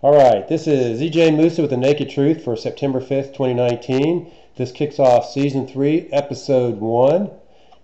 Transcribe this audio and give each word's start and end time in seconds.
All 0.00 0.14
right, 0.14 0.46
this 0.46 0.68
is 0.68 1.00
EJ 1.00 1.34
Moosa 1.34 1.60
with 1.60 1.70
The 1.70 1.76
Naked 1.76 2.08
Truth 2.08 2.44
for 2.44 2.54
September 2.54 3.00
5th, 3.00 3.32
2019. 3.32 4.30
This 4.54 4.70
kicks 4.70 5.00
off 5.00 5.28
season 5.28 5.66
three, 5.66 6.08
episode 6.12 6.78
one. 6.78 7.32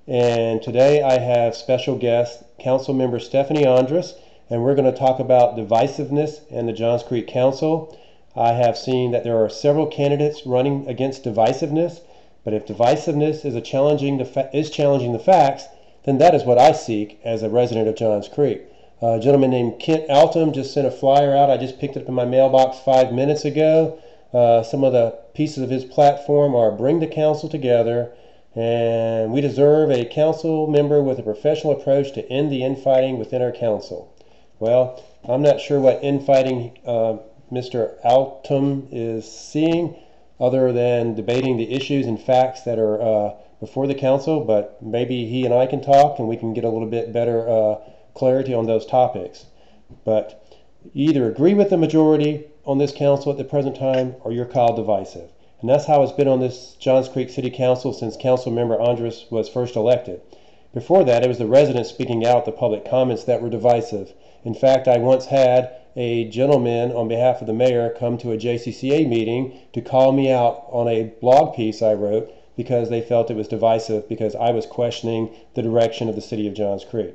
And 0.06 0.62
today 0.62 1.02
I 1.02 1.18
have 1.18 1.56
special 1.56 1.98
guest, 1.98 2.44
Council 2.60 2.94
Member 2.94 3.18
Stephanie 3.18 3.64
Endres, 3.64 4.12
and 4.48 4.62
we're 4.62 4.76
going 4.76 4.92
to 4.92 4.96
talk 4.96 5.18
about 5.18 5.56
divisiveness 5.56 6.38
and 6.52 6.68
the 6.68 6.72
Johns 6.72 7.02
Creek 7.02 7.26
Council. 7.26 7.98
I 8.36 8.52
have 8.52 8.78
seen 8.78 9.10
that 9.10 9.24
there 9.24 9.44
are 9.44 9.50
several 9.50 9.88
candidates 9.88 10.46
running 10.46 10.86
against 10.86 11.24
divisiveness, 11.24 11.98
but 12.44 12.54
if 12.54 12.64
divisiveness 12.64 13.44
is, 13.44 13.60
challenging 13.68 14.20
is 14.20 14.70
challenging 14.70 15.14
the 15.14 15.18
facts, 15.18 15.64
then 16.04 16.18
that 16.18 16.36
is 16.36 16.44
what 16.44 16.58
I 16.58 16.70
seek 16.70 17.18
as 17.24 17.42
a 17.42 17.50
resident 17.50 17.88
of 17.88 17.96
Johns 17.96 18.28
Creek. 18.28 18.62
A 19.06 19.20
gentleman 19.20 19.50
named 19.50 19.80
Kent 19.80 20.08
Altum 20.08 20.54
just 20.54 20.72
sent 20.72 20.86
a 20.86 20.90
flyer 20.90 21.36
out. 21.36 21.50
I 21.50 21.58
just 21.58 21.78
picked 21.78 21.94
it 21.94 22.04
up 22.04 22.08
in 22.08 22.14
my 22.14 22.24
mailbox 22.24 22.78
five 22.78 23.12
minutes 23.12 23.44
ago. 23.44 23.98
Uh, 24.32 24.62
some 24.62 24.82
of 24.82 24.94
the 24.94 25.10
pieces 25.34 25.62
of 25.62 25.68
his 25.68 25.84
platform 25.84 26.54
are 26.54 26.70
bring 26.72 27.00
the 27.00 27.06
council 27.06 27.50
together, 27.50 28.12
and 28.56 29.30
we 29.30 29.42
deserve 29.42 29.90
a 29.90 30.06
council 30.06 30.68
member 30.68 31.02
with 31.02 31.18
a 31.18 31.22
professional 31.22 31.78
approach 31.78 32.12
to 32.12 32.26
end 32.32 32.50
the 32.50 32.62
infighting 32.62 33.18
within 33.18 33.42
our 33.42 33.52
council. 33.52 34.10
Well, 34.58 35.04
I'm 35.22 35.42
not 35.42 35.60
sure 35.60 35.80
what 35.80 36.02
infighting 36.02 36.78
uh, 36.86 37.18
Mr. 37.52 38.00
Altum 38.04 38.88
is 38.90 39.30
seeing 39.30 39.96
other 40.40 40.72
than 40.72 41.14
debating 41.14 41.58
the 41.58 41.74
issues 41.74 42.06
and 42.06 42.18
facts 42.18 42.62
that 42.62 42.78
are 42.78 43.02
uh, 43.02 43.34
before 43.60 43.86
the 43.86 43.94
council, 43.94 44.42
but 44.42 44.82
maybe 44.82 45.26
he 45.28 45.44
and 45.44 45.52
I 45.52 45.66
can 45.66 45.82
talk 45.82 46.18
and 46.18 46.26
we 46.26 46.38
can 46.38 46.54
get 46.54 46.64
a 46.64 46.70
little 46.70 46.88
bit 46.88 47.12
better 47.12 47.46
uh, 47.46 47.76
clarity 48.14 48.54
on 48.54 48.66
those 48.66 48.86
topics. 48.86 49.46
But 50.04 50.46
either 50.94 51.28
agree 51.28 51.54
with 51.54 51.70
the 51.70 51.76
majority 51.76 52.44
on 52.64 52.78
this 52.78 52.92
council 52.92 53.32
at 53.32 53.38
the 53.38 53.44
present 53.44 53.76
time 53.76 54.16
or 54.20 54.32
you're 54.32 54.44
called 54.44 54.76
divisive. 54.76 55.30
And 55.60 55.68
that's 55.70 55.86
how 55.86 56.02
it's 56.02 56.12
been 56.12 56.28
on 56.28 56.40
this 56.40 56.76
Johns 56.78 57.08
Creek 57.08 57.30
City 57.30 57.50
Council 57.50 57.92
since 57.92 58.16
Council 58.16 58.52
Member 58.52 58.76
Endres 58.76 59.30
was 59.30 59.48
first 59.48 59.76
elected. 59.76 60.20
Before 60.74 61.04
that, 61.04 61.24
it 61.24 61.28
was 61.28 61.38
the 61.38 61.46
residents 61.46 61.88
speaking 61.88 62.26
out 62.26 62.44
the 62.44 62.52
public 62.52 62.84
comments 62.84 63.24
that 63.24 63.40
were 63.40 63.48
divisive. 63.48 64.12
In 64.44 64.54
fact, 64.54 64.88
I 64.88 64.98
once 64.98 65.26
had 65.26 65.70
a 65.96 66.28
gentleman 66.28 66.92
on 66.92 67.08
behalf 67.08 67.40
of 67.40 67.46
the 67.46 67.52
mayor 67.52 67.88
come 67.88 68.18
to 68.18 68.32
a 68.32 68.36
JCCA 68.36 69.08
meeting 69.08 69.58
to 69.72 69.80
call 69.80 70.12
me 70.12 70.30
out 70.30 70.66
on 70.68 70.88
a 70.88 71.12
blog 71.20 71.54
piece 71.54 71.80
I 71.80 71.94
wrote 71.94 72.30
because 72.56 72.90
they 72.90 73.00
felt 73.00 73.30
it 73.30 73.36
was 73.36 73.48
divisive 73.48 74.08
because 74.08 74.34
I 74.34 74.50
was 74.50 74.66
questioning 74.66 75.34
the 75.54 75.62
direction 75.62 76.08
of 76.08 76.14
the 76.14 76.20
city 76.20 76.46
of 76.46 76.54
Johns 76.54 76.84
Creek. 76.84 77.14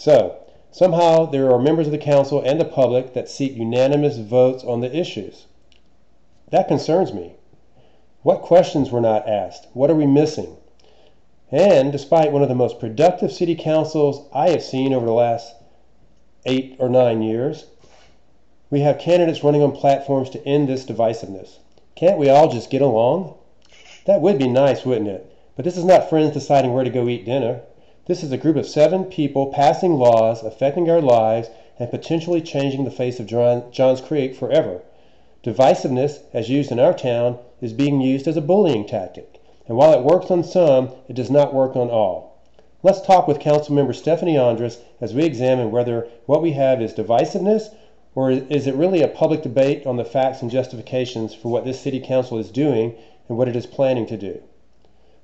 So, 0.00 0.36
somehow 0.70 1.26
there 1.26 1.50
are 1.52 1.58
members 1.58 1.88
of 1.88 1.90
the 1.90 1.98
council 1.98 2.40
and 2.40 2.60
the 2.60 2.64
public 2.64 3.14
that 3.14 3.28
seek 3.28 3.56
unanimous 3.56 4.16
votes 4.18 4.62
on 4.62 4.80
the 4.80 4.96
issues. 4.96 5.46
That 6.50 6.68
concerns 6.68 7.12
me. 7.12 7.32
What 8.22 8.42
questions 8.42 8.92
were 8.92 9.00
not 9.00 9.28
asked? 9.28 9.66
What 9.72 9.90
are 9.90 9.96
we 9.96 10.06
missing? 10.06 10.56
And 11.50 11.90
despite 11.90 12.30
one 12.30 12.42
of 12.42 12.48
the 12.48 12.54
most 12.54 12.78
productive 12.78 13.32
city 13.32 13.56
councils 13.56 14.28
I 14.32 14.50
have 14.50 14.62
seen 14.62 14.92
over 14.92 15.04
the 15.04 15.12
last 15.12 15.52
eight 16.46 16.76
or 16.78 16.88
nine 16.88 17.20
years, 17.20 17.66
we 18.70 18.82
have 18.82 19.00
candidates 19.00 19.42
running 19.42 19.62
on 19.62 19.72
platforms 19.72 20.30
to 20.30 20.46
end 20.46 20.68
this 20.68 20.86
divisiveness. 20.86 21.58
Can't 21.96 22.18
we 22.18 22.30
all 22.30 22.48
just 22.48 22.70
get 22.70 22.82
along? 22.82 23.34
That 24.06 24.20
would 24.20 24.38
be 24.38 24.46
nice, 24.46 24.84
wouldn't 24.84 25.08
it? 25.08 25.28
But 25.56 25.64
this 25.64 25.76
is 25.76 25.84
not 25.84 26.08
friends 26.08 26.34
deciding 26.34 26.72
where 26.72 26.84
to 26.84 26.90
go 26.90 27.08
eat 27.08 27.24
dinner. 27.24 27.62
This 28.08 28.24
is 28.24 28.32
a 28.32 28.38
group 28.38 28.56
of 28.56 28.66
seven 28.66 29.04
people 29.04 29.48
passing 29.48 29.98
laws 29.98 30.42
affecting 30.42 30.88
our 30.88 31.02
lives 31.02 31.50
and 31.78 31.90
potentially 31.90 32.40
changing 32.40 32.84
the 32.84 32.90
face 32.90 33.20
of 33.20 33.26
Johns 33.26 34.00
Creek 34.00 34.34
forever. 34.34 34.80
Divisiveness, 35.44 36.20
as 36.32 36.48
used 36.48 36.72
in 36.72 36.80
our 36.80 36.94
town, 36.94 37.36
is 37.60 37.74
being 37.74 38.00
used 38.00 38.26
as 38.26 38.38
a 38.38 38.40
bullying 38.40 38.86
tactic. 38.86 39.42
And 39.66 39.76
while 39.76 39.92
it 39.92 40.04
works 40.04 40.30
on 40.30 40.42
some, 40.42 40.88
it 41.06 41.16
does 41.16 41.30
not 41.30 41.52
work 41.52 41.76
on 41.76 41.90
all. 41.90 42.38
Let's 42.82 43.02
talk 43.02 43.28
with 43.28 43.40
Councilmember 43.40 43.94
Stephanie 43.94 44.36
Endres 44.36 44.78
as 45.02 45.12
we 45.12 45.24
examine 45.24 45.70
whether 45.70 46.08
what 46.24 46.40
we 46.40 46.52
have 46.52 46.80
is 46.80 46.94
divisiveness 46.94 47.74
or 48.14 48.30
is 48.30 48.66
it 48.66 48.74
really 48.74 49.02
a 49.02 49.08
public 49.08 49.42
debate 49.42 49.86
on 49.86 49.98
the 49.98 50.04
facts 50.06 50.40
and 50.40 50.50
justifications 50.50 51.34
for 51.34 51.50
what 51.50 51.66
this 51.66 51.78
City 51.78 52.00
Council 52.00 52.38
is 52.38 52.50
doing 52.50 52.94
and 53.28 53.36
what 53.36 53.48
it 53.48 53.54
is 53.54 53.66
planning 53.66 54.06
to 54.06 54.16
do. 54.16 54.40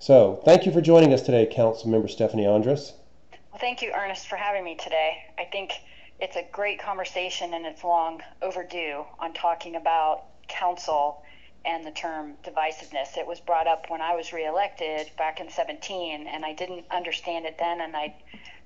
So, 0.04 0.42
thank 0.44 0.66
you 0.66 0.72
for 0.72 0.82
joining 0.82 1.14
us 1.14 1.22
today, 1.22 1.46
Council 1.46 1.88
Member 1.88 2.08
Stephanie 2.08 2.44
Endres. 2.44 2.92
Well, 3.32 3.58
thank 3.58 3.80
you, 3.80 3.90
Ernest, 3.90 4.26
for 4.26 4.36
having 4.36 4.62
me 4.62 4.76
today. 4.76 5.16
I 5.38 5.44
think 5.44 5.72
it's 6.20 6.36
a 6.36 6.44
great 6.52 6.78
conversation 6.78 7.54
and 7.54 7.64
it's 7.64 7.82
long 7.82 8.20
overdue 8.42 9.06
on 9.18 9.32
talking 9.32 9.76
about 9.76 10.24
council 10.46 11.22
and 11.64 11.86
the 11.86 11.90
term 11.90 12.34
divisiveness. 12.44 13.16
It 13.16 13.26
was 13.26 13.40
brought 13.40 13.66
up 13.66 13.86
when 13.88 14.02
I 14.02 14.14
was 14.14 14.30
reelected 14.30 15.10
back 15.16 15.40
in 15.40 15.48
17, 15.48 16.26
and 16.26 16.44
I 16.44 16.52
didn't 16.52 16.84
understand 16.90 17.46
it 17.46 17.56
then, 17.58 17.80
and 17.80 17.96
I 17.96 18.14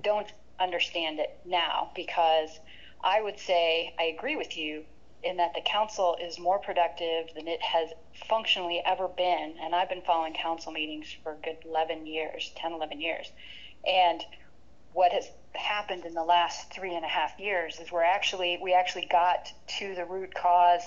don't 0.02 0.26
understand 0.58 1.20
it 1.20 1.38
now 1.44 1.92
because 1.94 2.50
I 3.04 3.22
would 3.22 3.38
say 3.38 3.94
I 3.96 4.06
agree 4.06 4.34
with 4.34 4.56
you 4.56 4.82
in 5.22 5.36
that 5.38 5.54
the 5.54 5.60
council 5.60 6.16
is 6.20 6.38
more 6.38 6.58
productive 6.58 7.34
than 7.34 7.48
it 7.48 7.60
has 7.62 7.90
functionally 8.28 8.82
ever 8.84 9.08
been. 9.08 9.54
And 9.60 9.74
I've 9.74 9.88
been 9.88 10.02
following 10.02 10.34
council 10.34 10.72
meetings 10.72 11.14
for 11.22 11.32
a 11.32 11.36
good 11.36 11.58
11 11.64 12.06
years, 12.06 12.52
10, 12.56 12.72
11 12.72 13.00
years. 13.00 13.30
And 13.86 14.24
what 14.92 15.12
has 15.12 15.30
happened 15.54 16.04
in 16.04 16.14
the 16.14 16.24
last 16.24 16.72
three 16.72 16.94
and 16.94 17.04
a 17.04 17.08
half 17.08 17.38
years 17.38 17.80
is 17.80 17.90
we're 17.90 18.04
actually, 18.04 18.58
we 18.62 18.74
actually 18.74 19.06
got 19.10 19.52
to 19.78 19.94
the 19.94 20.04
root 20.04 20.34
cause 20.34 20.82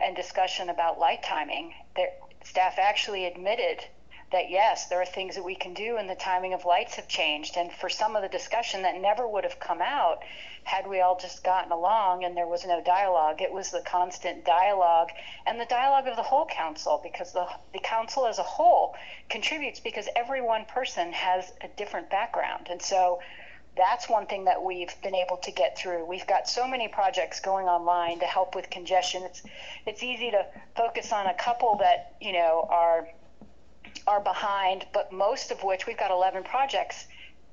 and 0.00 0.16
discussion 0.16 0.68
about 0.68 0.98
light 0.98 1.22
timing. 1.22 1.74
Their 1.96 2.10
staff 2.44 2.78
actually 2.78 3.26
admitted 3.26 3.84
that 4.32 4.50
yes, 4.50 4.86
there 4.86 5.00
are 5.00 5.06
things 5.06 5.34
that 5.34 5.44
we 5.44 5.54
can 5.54 5.74
do, 5.74 5.96
and 5.96 6.08
the 6.08 6.14
timing 6.14 6.54
of 6.54 6.64
lights 6.64 6.94
have 6.94 7.08
changed. 7.08 7.56
And 7.56 7.72
for 7.72 7.88
some 7.88 8.14
of 8.14 8.22
the 8.22 8.28
discussion 8.28 8.82
that 8.82 9.00
never 9.00 9.26
would 9.26 9.44
have 9.44 9.58
come 9.58 9.82
out 9.82 10.22
had 10.64 10.86
we 10.86 11.00
all 11.00 11.18
just 11.18 11.42
gotten 11.42 11.72
along 11.72 12.24
and 12.24 12.36
there 12.36 12.46
was 12.46 12.66
no 12.66 12.82
dialogue. 12.82 13.40
It 13.40 13.52
was 13.52 13.70
the 13.70 13.82
constant 13.86 14.44
dialogue 14.44 15.08
and 15.46 15.58
the 15.58 15.64
dialogue 15.64 16.06
of 16.06 16.16
the 16.16 16.22
whole 16.22 16.46
council 16.46 17.00
because 17.02 17.32
the, 17.32 17.46
the 17.72 17.80
council 17.80 18.26
as 18.26 18.38
a 18.38 18.44
whole 18.44 18.94
contributes 19.28 19.80
because 19.80 20.08
every 20.14 20.42
one 20.42 20.64
person 20.66 21.12
has 21.12 21.52
a 21.62 21.68
different 21.76 22.10
background. 22.10 22.68
And 22.70 22.80
so 22.80 23.20
that's 23.76 24.08
one 24.08 24.26
thing 24.26 24.44
that 24.44 24.62
we've 24.62 24.94
been 25.02 25.14
able 25.14 25.38
to 25.38 25.50
get 25.50 25.78
through. 25.78 26.04
We've 26.04 26.26
got 26.26 26.48
so 26.48 26.68
many 26.68 26.88
projects 26.88 27.40
going 27.40 27.66
online 27.66 28.18
to 28.20 28.26
help 28.26 28.54
with 28.54 28.68
congestion. 28.68 29.22
It's 29.22 29.42
it's 29.86 30.02
easy 30.02 30.30
to 30.32 30.44
focus 30.76 31.12
on 31.12 31.26
a 31.26 31.34
couple 31.34 31.76
that, 31.76 32.16
you 32.20 32.32
know, 32.32 32.66
are 32.68 33.08
are 34.06 34.20
behind, 34.20 34.86
but 34.92 35.12
most 35.12 35.50
of 35.50 35.62
which 35.62 35.86
we've 35.86 35.98
got 35.98 36.10
11 36.10 36.42
projects 36.44 37.06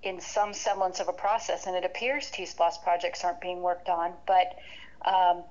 in 0.04 0.20
some 0.20 0.54
semblance 0.54 1.00
of 1.00 1.08
a 1.08 1.14
process, 1.14 1.68
and 1.68 1.76
it 1.76 1.84
appears 1.84 2.30
T-SPLOST 2.32 2.84
projects 2.84 3.24
aren't 3.24 3.42
being 3.42 3.62
worked 3.62 3.90
on, 3.90 4.14
but 4.26 4.58
um, 5.06 5.44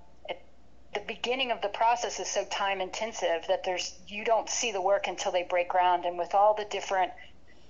the 0.97 1.01
beginning 1.07 1.51
of 1.51 1.61
the 1.61 1.69
process 1.69 2.19
is 2.19 2.27
so 2.27 2.43
time 2.47 2.81
intensive 2.81 3.45
that 3.49 3.65
there's 3.65 3.99
you 4.09 4.25
don't 4.25 4.49
see 4.49 4.73
the 4.73 4.81
work 4.81 5.07
until 5.09 5.31
they 5.31 5.43
break 5.43 5.69
ground, 5.69 6.07
and 6.07 6.17
with 6.17 6.35
all 6.35 6.55
the 6.55 6.65
different 6.65 7.13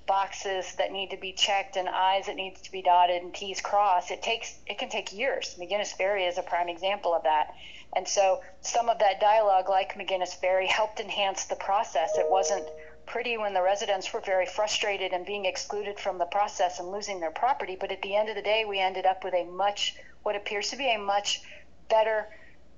boxes 0.06 0.76
that 0.76 0.92
need 0.92 1.10
to 1.10 1.16
be 1.16 1.32
checked 1.32 1.76
and 1.76 1.88
I's 1.88 2.26
that 2.26 2.36
needs 2.36 2.60
to 2.62 2.70
be 2.70 2.82
dotted 2.82 3.22
and 3.22 3.34
T's 3.34 3.60
crossed, 3.60 4.12
it 4.12 4.22
takes 4.22 4.54
it 4.68 4.78
can 4.78 4.88
take 4.88 5.12
years. 5.12 5.56
McGinnis 5.58 5.92
Ferry 5.96 6.24
is 6.24 6.38
a 6.38 6.42
prime 6.42 6.68
example 6.68 7.14
of 7.14 7.24
that. 7.24 7.52
And 7.96 8.06
so 8.06 8.42
some 8.60 8.88
of 8.88 9.00
that 9.00 9.20
dialogue, 9.20 9.68
like 9.68 9.94
McGinnis 9.94 10.34
Ferry, 10.40 10.68
helped 10.68 11.00
enhance 11.00 11.46
the 11.46 11.56
process. 11.56 12.16
It 12.16 12.30
wasn't 12.30 12.68
pretty 13.06 13.38
when 13.38 13.54
the 13.54 13.62
residents 13.62 14.12
were 14.12 14.20
very 14.20 14.46
frustrated 14.46 15.12
and 15.12 15.24
being 15.24 15.46
excluded 15.46 15.98
from 15.98 16.18
the 16.18 16.26
process 16.26 16.80
and 16.80 16.90
losing 16.90 17.20
their 17.20 17.30
property. 17.30 17.76
But 17.78 17.92
at 17.92 18.02
the 18.02 18.14
end 18.16 18.28
of 18.28 18.36
the 18.36 18.42
day, 18.42 18.64
we 18.64 18.80
ended 18.80 19.06
up 19.06 19.24
with 19.24 19.34
a 19.34 19.44
much, 19.44 19.94
what 20.22 20.36
appears 20.36 20.70
to 20.70 20.76
be 20.76 20.92
a 20.92 20.98
much 20.98 21.42
better 21.88 22.26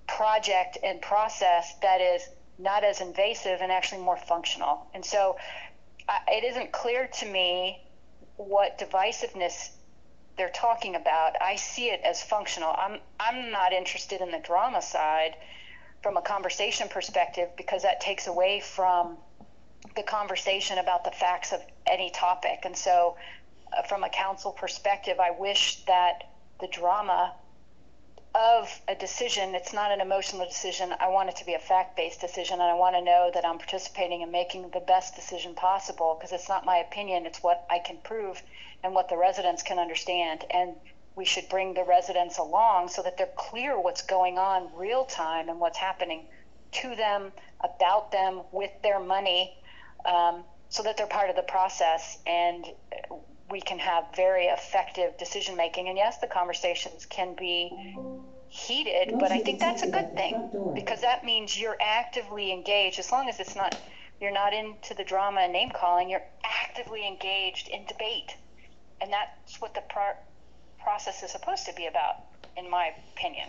project 0.06 0.78
and 0.82 1.00
process 1.00 1.74
that 1.82 2.00
is 2.00 2.22
not 2.58 2.84
as 2.84 3.00
invasive 3.00 3.60
and 3.60 3.72
actually 3.72 4.02
more 4.02 4.16
functional. 4.16 4.86
And 4.94 5.04
so 5.04 5.36
it 6.28 6.44
isn't 6.44 6.72
clear 6.72 7.08
to 7.18 7.26
me 7.26 7.82
what 8.36 8.78
divisiveness 8.78 9.70
they're 10.36 10.48
talking 10.50 10.94
about. 10.94 11.34
I 11.40 11.56
see 11.56 11.90
it 11.90 12.00
as 12.04 12.22
functional. 12.22 12.74
I'm 12.76 13.00
I'm 13.18 13.50
not 13.50 13.72
interested 13.72 14.20
in 14.20 14.30
the 14.30 14.38
drama 14.38 14.80
side 14.80 15.34
from 16.02 16.16
a 16.16 16.22
conversation 16.22 16.88
perspective 16.88 17.48
because 17.56 17.82
that 17.82 18.00
takes 18.00 18.28
away 18.28 18.60
from 18.60 19.18
the 19.96 20.02
conversation 20.02 20.78
about 20.78 21.04
the 21.04 21.10
facts 21.10 21.52
of 21.52 21.60
any 21.86 22.10
topic. 22.10 22.60
And 22.64 22.76
so, 22.76 23.16
uh, 23.76 23.82
from 23.82 24.04
a 24.04 24.08
council 24.08 24.52
perspective, 24.52 25.20
I 25.20 25.30
wish 25.30 25.84
that 25.84 26.24
the 26.60 26.68
drama 26.68 27.34
of 28.34 28.80
a 28.88 28.94
decision, 28.94 29.54
it's 29.54 29.72
not 29.72 29.90
an 29.90 30.00
emotional 30.00 30.46
decision. 30.46 30.94
I 31.00 31.08
want 31.08 31.28
it 31.28 31.36
to 31.36 31.46
be 31.46 31.54
a 31.54 31.58
fact 31.58 31.96
based 31.96 32.20
decision, 32.20 32.54
and 32.60 32.70
I 32.70 32.74
want 32.74 32.94
to 32.94 33.02
know 33.02 33.30
that 33.34 33.44
I'm 33.44 33.58
participating 33.58 34.20
in 34.20 34.30
making 34.30 34.70
the 34.70 34.80
best 34.80 35.16
decision 35.16 35.54
possible 35.54 36.16
because 36.18 36.32
it's 36.32 36.48
not 36.48 36.64
my 36.64 36.76
opinion, 36.76 37.26
it's 37.26 37.42
what 37.42 37.66
I 37.70 37.78
can 37.78 37.98
prove 38.04 38.42
and 38.84 38.94
what 38.94 39.08
the 39.08 39.16
residents 39.16 39.62
can 39.62 39.78
understand. 39.78 40.44
And 40.50 40.74
we 41.16 41.24
should 41.24 41.48
bring 41.48 41.74
the 41.74 41.82
residents 41.82 42.38
along 42.38 42.88
so 42.88 43.02
that 43.02 43.16
they're 43.16 43.34
clear 43.36 43.80
what's 43.80 44.02
going 44.02 44.38
on 44.38 44.68
real 44.76 45.04
time 45.04 45.48
and 45.48 45.58
what's 45.58 45.78
happening 45.78 46.28
to 46.70 46.94
them, 46.94 47.32
about 47.60 48.12
them, 48.12 48.42
with 48.52 48.70
their 48.82 49.00
money, 49.00 49.57
um, 50.08 50.42
so 50.70 50.82
that 50.82 50.96
they're 50.96 51.06
part 51.06 51.30
of 51.30 51.36
the 51.36 51.42
process 51.42 52.18
and 52.26 52.64
we 53.50 53.60
can 53.60 53.78
have 53.78 54.04
very 54.14 54.46
effective 54.46 55.16
decision 55.18 55.56
making. 55.56 55.88
And 55.88 55.96
yes, 55.96 56.18
the 56.18 56.26
conversations 56.26 57.06
can 57.06 57.34
be 57.34 57.70
heated, 58.48 59.14
but 59.18 59.30
I 59.30 59.40
think 59.40 59.60
that's 59.60 59.82
a 59.82 59.90
good 59.90 60.14
thing 60.14 60.50
because 60.74 61.00
that 61.02 61.24
means 61.24 61.58
you're 61.58 61.76
actively 61.80 62.52
engaged. 62.52 62.98
As 62.98 63.10
long 63.12 63.28
as 63.28 63.40
it's 63.40 63.56
not, 63.56 63.78
you're 64.20 64.32
not 64.32 64.52
into 64.52 64.94
the 64.94 65.04
drama 65.04 65.42
and 65.42 65.52
name 65.52 65.70
calling, 65.70 66.10
you're 66.10 66.24
actively 66.44 67.06
engaged 67.06 67.68
in 67.68 67.84
debate. 67.86 68.36
And 69.00 69.12
that's 69.12 69.60
what 69.60 69.74
the 69.74 69.82
pro- 69.88 70.16
process 70.82 71.22
is 71.22 71.30
supposed 71.30 71.66
to 71.66 71.74
be 71.74 71.86
about, 71.86 72.16
in 72.56 72.68
my 72.68 72.92
opinion. 73.14 73.48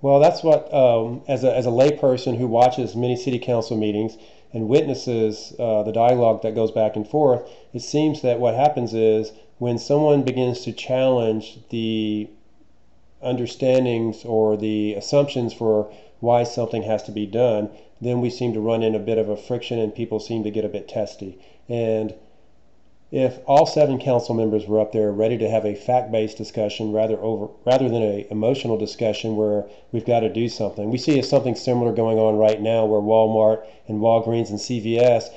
Well, 0.00 0.20
that's 0.20 0.42
what, 0.42 0.72
um, 0.72 1.22
as, 1.28 1.42
a, 1.44 1.54
as 1.54 1.66
a 1.66 1.70
layperson 1.70 2.38
who 2.38 2.46
watches 2.46 2.94
many 2.94 3.16
city 3.16 3.38
council 3.38 3.76
meetings 3.76 4.16
and 4.52 4.68
witnesses 4.68 5.54
uh, 5.58 5.82
the 5.82 5.92
dialogue 5.92 6.42
that 6.42 6.54
goes 6.54 6.70
back 6.70 6.96
and 6.96 7.06
forth, 7.06 7.48
it 7.72 7.82
seems 7.82 8.22
that 8.22 8.40
what 8.40 8.54
happens 8.54 8.94
is 8.94 9.32
when 9.58 9.78
someone 9.78 10.22
begins 10.22 10.60
to 10.62 10.72
challenge 10.72 11.58
the 11.70 12.28
understandings 13.22 14.24
or 14.24 14.56
the 14.56 14.94
assumptions 14.94 15.52
for 15.52 15.92
why 16.20 16.44
something 16.44 16.82
has 16.82 17.02
to 17.02 17.12
be 17.12 17.26
done, 17.26 17.68
then 18.00 18.20
we 18.20 18.30
seem 18.30 18.52
to 18.52 18.60
run 18.60 18.82
in 18.82 18.94
a 18.94 19.00
bit 19.00 19.18
of 19.18 19.28
a 19.28 19.36
friction 19.36 19.78
and 19.78 19.94
people 19.94 20.20
seem 20.20 20.44
to 20.44 20.50
get 20.50 20.64
a 20.64 20.68
bit 20.68 20.88
testy. 20.88 21.38
And 21.68 22.14
if 23.10 23.38
all 23.46 23.64
seven 23.64 23.98
council 23.98 24.34
members 24.34 24.66
were 24.66 24.80
up 24.80 24.92
there 24.92 25.10
ready 25.10 25.38
to 25.38 25.48
have 25.48 25.64
a 25.64 25.74
fact-based 25.74 26.36
discussion 26.36 26.92
rather 26.92 27.18
over 27.20 27.48
rather 27.64 27.88
than 27.88 28.02
a 28.02 28.26
emotional 28.30 28.76
discussion 28.76 29.36
where 29.36 29.64
we've 29.92 30.04
got 30.04 30.20
to 30.20 30.32
do 30.32 30.48
something. 30.48 30.90
We 30.90 30.98
see 30.98 31.20
something 31.22 31.54
similar 31.54 31.92
going 31.92 32.18
on 32.18 32.36
right 32.36 32.60
now 32.60 32.84
where 32.84 33.00
Walmart 33.00 33.66
and 33.86 34.00
Walgreens 34.00 34.50
and 34.50 34.58
CVS 34.58 35.30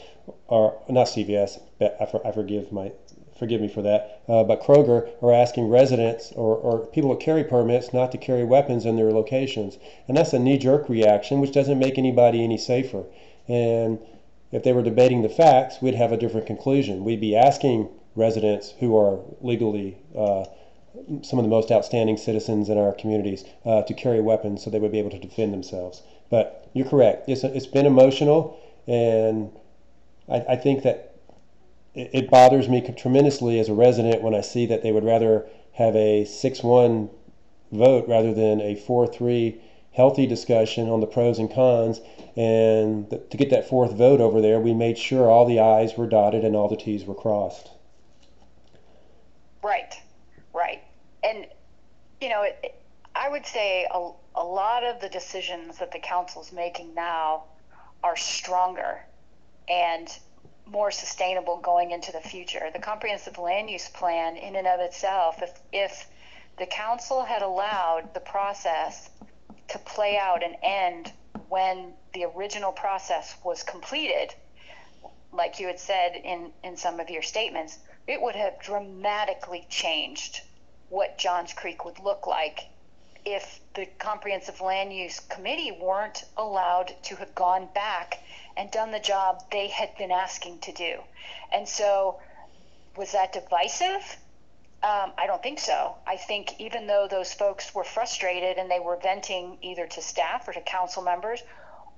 are 0.49 0.73
not 0.89 1.07
CVS, 1.07 1.61
I, 1.79 2.27
I 2.27 2.31
forgive 2.31 2.71
my 2.71 2.91
forgive 3.39 3.59
me 3.59 3.67
for 3.67 3.81
that, 3.81 4.21
uh, 4.27 4.43
but 4.43 4.61
Kroger 4.61 5.09
are 5.23 5.33
asking 5.33 5.67
residents 5.67 6.31
or, 6.33 6.55
or 6.55 6.85
people 6.87 7.09
with 7.09 7.19
carry 7.19 7.43
permits 7.43 7.91
not 7.91 8.11
to 8.11 8.19
carry 8.19 8.43
weapons 8.43 8.85
in 8.85 8.97
their 8.97 9.11
locations. 9.11 9.79
And 10.07 10.15
that's 10.15 10.33
a 10.33 10.37
knee 10.37 10.59
jerk 10.59 10.87
reaction, 10.87 11.39
which 11.39 11.51
doesn't 11.51 11.79
make 11.79 11.97
anybody 11.97 12.43
any 12.43 12.59
safer. 12.59 13.05
And 13.47 13.97
if 14.51 14.63
they 14.63 14.73
were 14.73 14.83
debating 14.83 15.21
the 15.21 15.29
facts, 15.29 15.81
we'd 15.81 15.95
have 15.95 16.11
a 16.11 16.17
different 16.17 16.47
conclusion. 16.47 17.03
We'd 17.03 17.21
be 17.21 17.35
asking 17.35 17.89
residents 18.15 18.73
who 18.79 18.97
are 18.97 19.19
legally 19.41 19.97
uh, 20.17 20.45
some 21.21 21.39
of 21.39 21.45
the 21.45 21.49
most 21.49 21.71
outstanding 21.71 22.17
citizens 22.17 22.69
in 22.69 22.77
our 22.77 22.93
communities 22.93 23.45
uh, 23.65 23.81
to 23.83 23.93
carry 23.93 24.19
weapons 24.19 24.63
so 24.63 24.69
they 24.69 24.79
would 24.79 24.91
be 24.91 24.99
able 24.99 25.09
to 25.11 25.19
defend 25.19 25.53
themselves. 25.53 26.03
But 26.29 26.69
you're 26.73 26.87
correct. 26.87 27.29
It's, 27.29 27.43
it's 27.43 27.67
been 27.67 27.85
emotional, 27.85 28.59
and 28.87 29.51
I, 30.29 30.53
I 30.53 30.55
think 30.57 30.83
that 30.83 31.15
it, 31.93 32.29
bothers 32.29 32.69
me 32.69 32.81
tremendously 32.81 33.59
as 33.59 33.69
a 33.69 33.73
resident 33.73 34.21
when 34.21 34.33
I 34.33 34.41
see 34.41 34.65
that 34.67 34.81
they 34.83 34.91
would 34.91 35.03
rather 35.03 35.45
have 35.73 35.95
a 35.95 36.25
6 36.25 36.63
1 36.63 37.09
vote 37.71 38.07
rather 38.07 38.33
than 38.33 38.61
a 38.61 38.75
4 38.75 39.07
3 39.07 39.61
healthy 39.91 40.25
discussion 40.25 40.89
on 40.89 40.99
the 40.99 41.07
pros 41.07 41.39
and 41.39 41.53
cons. 41.53 41.99
And 42.35 43.09
th- 43.09 43.29
to 43.29 43.37
get 43.37 43.49
that 43.49 43.67
fourth 43.67 43.93
vote 43.93 44.21
over 44.21 44.41
there, 44.41 44.59
we 44.59 44.73
made 44.73 44.97
sure 44.97 45.29
all 45.29 45.45
the 45.45 45.59
I's 45.59 45.97
were 45.97 46.07
dotted 46.07 46.43
and 46.45 46.55
all 46.55 46.67
the 46.67 46.77
T's 46.77 47.05
were 47.05 47.15
crossed. 47.15 47.69
Right, 49.63 49.93
right. 50.53 50.81
And, 51.23 51.45
you 52.19 52.29
know, 52.29 52.43
it, 52.43 52.57
it, 52.63 52.81
I 53.13 53.29
would 53.29 53.45
say 53.45 53.87
a, 53.93 54.11
a 54.35 54.43
lot 54.43 54.83
of 54.83 55.01
the 55.01 55.09
decisions 55.09 55.77
that 55.79 55.91
the 55.91 55.99
council's 55.99 56.51
making 56.51 56.95
now 56.95 57.43
are 58.03 58.17
stronger. 58.17 59.01
And 59.69 60.07
more 60.65 60.91
sustainable 60.91 61.57
going 61.57 61.91
into 61.91 62.11
the 62.11 62.19
future. 62.21 62.69
The 62.71 62.79
comprehensive 62.79 63.37
land 63.37 63.69
use 63.69 63.89
plan, 63.89 64.37
in 64.37 64.55
and 64.55 64.67
of 64.67 64.79
itself, 64.79 65.41
if, 65.41 65.59
if 65.73 66.07
the 66.57 66.65
council 66.65 67.23
had 67.23 67.41
allowed 67.41 68.13
the 68.13 68.19
process 68.19 69.09
to 69.71 69.79
play 69.79 70.17
out 70.17 70.43
and 70.43 70.55
end 70.61 71.11
when 71.49 71.93
the 72.13 72.25
original 72.25 72.71
process 72.71 73.35
was 73.43 73.63
completed, 73.63 74.33
like 75.33 75.59
you 75.59 75.67
had 75.67 75.79
said 75.79 76.15
in, 76.15 76.51
in 76.63 76.77
some 76.77 76.99
of 76.99 77.09
your 77.09 77.21
statements, 77.21 77.77
it 78.07 78.21
would 78.21 78.35
have 78.35 78.59
dramatically 78.59 79.65
changed 79.69 80.41
what 80.89 81.17
Johns 81.17 81.53
Creek 81.53 81.85
would 81.85 81.99
look 81.99 82.27
like 82.27 82.65
if 83.23 83.59
the 83.75 83.85
comprehensive 83.99 84.61
land 84.61 84.91
use 84.93 85.19
committee 85.19 85.71
weren't 85.71 86.25
allowed 86.37 86.93
to 87.03 87.15
have 87.17 87.33
gone 87.35 87.69
back 87.73 88.19
and 88.57 88.69
done 88.71 88.91
the 88.91 88.99
job 88.99 89.43
they 89.51 89.67
had 89.67 89.95
been 89.97 90.11
asking 90.11 90.59
to 90.59 90.71
do. 90.73 90.99
And 91.53 91.67
so, 91.67 92.19
was 92.97 93.11
that 93.13 93.31
divisive? 93.31 94.17
Um, 94.83 95.11
I 95.17 95.27
don't 95.27 95.43
think 95.43 95.59
so. 95.59 95.95
I 96.07 96.17
think 96.17 96.59
even 96.59 96.87
though 96.87 97.07
those 97.09 97.33
folks 97.33 97.73
were 97.75 97.83
frustrated 97.83 98.57
and 98.57 98.69
they 98.69 98.79
were 98.79 98.97
venting 98.97 99.57
either 99.61 99.85
to 99.85 100.01
staff 100.01 100.47
or 100.47 100.53
to 100.53 100.61
council 100.61 101.03
members 101.03 101.43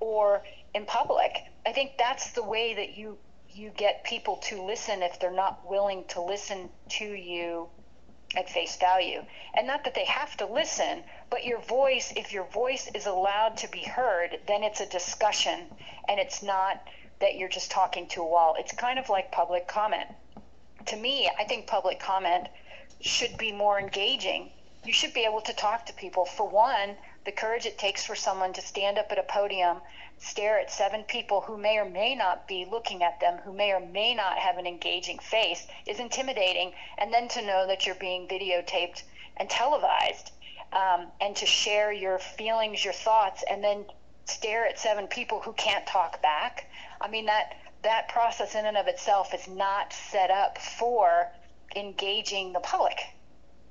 or 0.02 0.44
in 0.74 0.86
public, 0.86 1.38
I 1.66 1.72
think 1.72 1.92
that's 1.98 2.32
the 2.32 2.44
way 2.44 2.74
that 2.74 2.98
you 2.98 3.18
you 3.50 3.70
get 3.78 4.04
people 4.04 4.38
to 4.38 4.64
listen 4.64 5.04
if 5.04 5.20
they're 5.20 5.32
not 5.32 5.70
willing 5.70 6.04
to 6.06 6.22
listen 6.22 6.70
to 6.90 7.06
you 7.06 7.70
at 8.36 8.50
face 8.50 8.78
value. 8.78 9.22
And 9.54 9.68
not 9.68 9.84
that 9.84 9.94
they 9.94 10.06
have 10.06 10.36
to 10.38 10.46
listen, 10.48 11.04
but 11.30 11.46
your 11.46 11.60
voice, 11.60 12.12
if 12.16 12.34
your 12.34 12.46
voice 12.46 12.90
is 12.96 13.06
allowed 13.06 13.58
to 13.58 13.68
be 13.70 13.84
heard, 13.84 14.40
then 14.48 14.64
it's 14.64 14.80
a 14.80 14.88
discussion 14.88 15.68
and 16.10 16.20
it's 16.20 16.42
not 16.42 16.84
that 17.20 17.36
you're 17.36 17.50
just 17.50 17.72
talking 17.72 18.08
to 18.08 18.22
a 18.22 18.28
wall. 18.28 18.56
It's 18.58 18.74
kind 18.74 18.98
of 18.98 19.08
like 19.10 19.32
public 19.32 19.68
comment. 19.68 20.08
To 20.88 20.98
me, 20.98 21.30
I 21.40 21.46
think 21.46 21.68
public 21.68 22.00
comment 22.00 22.48
should 23.04 23.38
be 23.38 23.52
more 23.52 23.80
engaging. 23.80 24.50
You 24.86 24.94
should 24.94 25.14
be 25.14 25.26
able 25.26 25.42
to 25.42 25.54
talk 25.54 25.86
to 25.86 25.94
people. 25.94 26.26
For 26.26 26.48
one, 26.48 26.96
the 27.26 27.32
courage 27.32 27.66
it 27.66 27.78
takes 27.78 28.06
for 28.06 28.16
someone 28.16 28.54
to 28.54 28.62
stand 28.62 28.98
up 28.98 29.12
at 29.12 29.20
a 29.20 29.24
podium 29.24 29.82
stare 30.20 30.58
at 30.58 30.72
seven 30.72 31.04
people 31.04 31.42
who 31.42 31.58
may 31.58 31.78
or 31.78 31.86
may 31.86 32.16
not 32.16 32.48
be 32.48 32.66
looking 32.66 33.04
at 33.04 33.20
them, 33.20 33.40
who 33.40 33.52
may 33.52 33.74
or 33.74 33.80
may 33.82 34.16
not 34.16 34.38
have 34.38 34.58
an 34.58 34.66
engaging 34.66 35.20
face, 35.20 35.68
is 35.86 36.00
intimidating. 36.00 36.74
And 36.98 37.14
then 37.14 37.28
to 37.30 37.42
know 37.42 37.68
that 37.68 37.86
you're 37.86 37.96
being 37.96 38.28
videotaped 38.28 39.04
and 39.36 39.50
televised, 39.50 40.32
um, 40.72 41.08
and 41.20 41.36
to 41.36 41.46
share 41.46 41.92
your 41.92 42.20
feelings, 42.20 42.86
your 42.86 42.94
thoughts, 42.94 43.44
and 43.50 43.62
then 43.64 43.86
stare 44.26 44.66
at 44.66 44.80
seven 44.80 45.08
people 45.08 45.42
who 45.42 45.52
can't 45.54 45.86
talk 45.86 46.22
back. 46.22 46.70
I 47.02 47.10
mean 47.10 47.26
that 47.26 47.56
that 47.84 48.08
process 48.08 48.56
in 48.56 48.66
and 48.66 48.78
of 48.78 48.88
itself 48.88 49.34
is 49.34 49.48
not 49.50 49.92
set 49.92 50.32
up 50.32 50.58
for 50.58 51.30
engaging 51.76 52.54
the 52.54 52.60
public. 52.60 53.00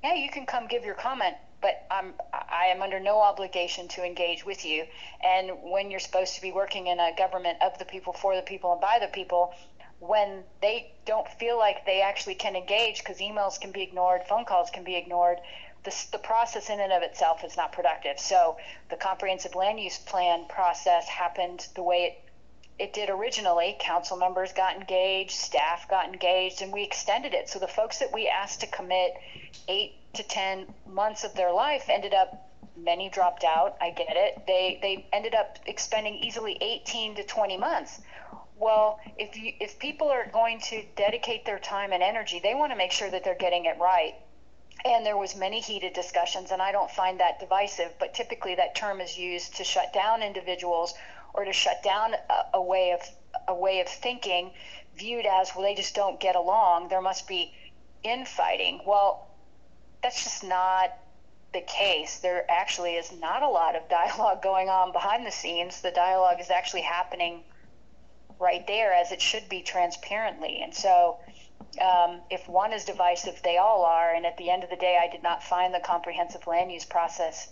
Yeah, 0.03 0.15
you 0.15 0.29
can 0.29 0.45
come 0.45 0.67
give 0.67 0.83
your 0.83 0.95
comment, 0.95 1.35
but 1.61 1.85
I'm 1.89 2.13
I 2.33 2.65
am 2.67 2.81
under 2.81 2.99
no 2.99 3.21
obligation 3.21 3.87
to 3.89 4.05
engage 4.05 4.45
with 4.45 4.65
you. 4.65 4.85
And 5.23 5.51
when 5.63 5.89
you're 5.89 5.99
supposed 5.99 6.35
to 6.35 6.41
be 6.41 6.51
working 6.51 6.87
in 6.87 6.99
a 6.99 7.11
government 7.17 7.57
of 7.61 7.77
the 7.79 7.85
people, 7.85 8.13
for 8.13 8.35
the 8.35 8.41
people, 8.41 8.73
and 8.73 8.81
by 8.81 8.99
the 8.99 9.07
people, 9.07 9.53
when 9.99 10.43
they 10.61 10.91
don't 11.05 11.27
feel 11.39 11.57
like 11.57 11.85
they 11.85 12.01
actually 12.01 12.35
can 12.35 12.55
engage 12.55 12.99
because 12.99 13.19
emails 13.19 13.59
can 13.59 13.71
be 13.71 13.81
ignored, 13.81 14.21
phone 14.27 14.43
calls 14.43 14.69
can 14.69 14.83
be 14.83 14.95
ignored, 14.95 15.37
the, 15.83 16.05
the 16.11 16.17
process 16.17 16.69
in 16.69 16.79
and 16.79 16.91
of 16.91 17.01
itself 17.01 17.43
is 17.43 17.55
not 17.55 17.71
productive. 17.71 18.19
So 18.19 18.57
the 18.89 18.97
comprehensive 18.97 19.55
land 19.55 19.79
use 19.79 19.97
plan 19.97 20.45
process 20.49 21.07
happened 21.07 21.67
the 21.75 21.83
way 21.83 22.03
it 22.03 22.32
it 22.79 22.93
did 22.93 23.09
originally. 23.09 23.75
Council 23.79 24.17
members 24.17 24.51
got 24.51 24.75
engaged, 24.75 25.31
staff 25.31 25.87
got 25.89 26.07
engaged, 26.07 26.61
and 26.61 26.73
we 26.73 26.83
extended 26.83 27.33
it. 27.33 27.49
So 27.49 27.59
the 27.59 27.67
folks 27.67 27.99
that 27.99 28.11
we 28.13 28.27
asked 28.27 28.61
to 28.61 28.67
commit 28.67 29.13
eight 29.67 29.95
to 30.13 30.23
10 30.23 30.67
months 30.87 31.23
of 31.23 31.33
their 31.35 31.51
life 31.51 31.89
ended 31.89 32.13
up 32.13 32.49
many 32.75 33.09
dropped 33.09 33.43
out 33.43 33.77
i 33.81 33.91
get 33.91 34.15
it 34.15 34.43
they 34.47 34.79
they 34.81 35.07
ended 35.13 35.35
up 35.35 35.59
expending 35.65 36.15
easily 36.15 36.57
18 36.61 37.15
to 37.15 37.23
20 37.23 37.57
months 37.57 38.01
well 38.57 38.99
if 39.17 39.37
you 39.37 39.53
if 39.59 39.77
people 39.79 40.07
are 40.09 40.27
going 40.31 40.59
to 40.59 40.83
dedicate 40.95 41.45
their 41.45 41.59
time 41.59 41.91
and 41.91 42.01
energy 42.01 42.39
they 42.41 42.55
want 42.55 42.71
to 42.71 42.75
make 42.75 42.91
sure 42.91 43.09
that 43.09 43.23
they're 43.23 43.35
getting 43.35 43.65
it 43.65 43.77
right 43.79 44.15
and 44.85 45.05
there 45.05 45.17
was 45.17 45.35
many 45.35 45.59
heated 45.59 45.93
discussions 45.93 46.51
and 46.51 46.61
i 46.61 46.71
don't 46.71 46.89
find 46.91 47.19
that 47.19 47.39
divisive 47.39 47.91
but 47.99 48.13
typically 48.13 48.55
that 48.55 48.75
term 48.75 48.99
is 48.99 49.17
used 49.17 49.55
to 49.55 49.63
shut 49.63 49.93
down 49.93 50.23
individuals 50.23 50.93
or 51.33 51.45
to 51.45 51.53
shut 51.53 51.81
down 51.83 52.13
a, 52.13 52.57
a 52.57 52.61
way 52.61 52.91
of 52.91 53.01
a 53.47 53.55
way 53.55 53.79
of 53.79 53.87
thinking 53.87 54.51
viewed 54.95 55.25
as 55.25 55.51
well 55.55 55.63
they 55.63 55.75
just 55.75 55.95
don't 55.95 56.19
get 56.19 56.35
along 56.35 56.87
there 56.87 57.01
must 57.01 57.27
be 57.27 57.51
infighting 58.03 58.79
well 58.85 59.27
that's 60.03 60.23
just 60.23 60.43
not 60.43 60.91
the 61.53 61.61
case. 61.61 62.19
There 62.19 62.45
actually 62.49 62.95
is 62.95 63.11
not 63.11 63.41
a 63.41 63.47
lot 63.47 63.75
of 63.75 63.87
dialogue 63.87 64.41
going 64.43 64.69
on 64.69 64.91
behind 64.91 65.25
the 65.25 65.31
scenes. 65.31 65.81
The 65.81 65.91
dialogue 65.91 66.41
is 66.41 66.49
actually 66.49 66.81
happening 66.81 67.43
right 68.39 68.65
there 68.67 68.91
as 68.93 69.11
it 69.11 69.21
should 69.21 69.47
be 69.47 69.61
transparently. 69.61 70.61
And 70.61 70.73
so 70.73 71.19
um, 71.81 72.21
if 72.29 72.49
one 72.49 72.73
is 72.73 72.83
divisive, 72.83 73.39
they 73.43 73.57
all 73.57 73.83
are. 73.85 74.13
And 74.13 74.25
at 74.25 74.37
the 74.37 74.49
end 74.49 74.63
of 74.63 74.69
the 74.69 74.75
day, 74.75 74.99
I 75.01 75.09
did 75.09 75.23
not 75.23 75.43
find 75.43 75.73
the 75.73 75.79
comprehensive 75.79 76.45
land 76.45 76.71
use 76.71 76.85
process 76.85 77.49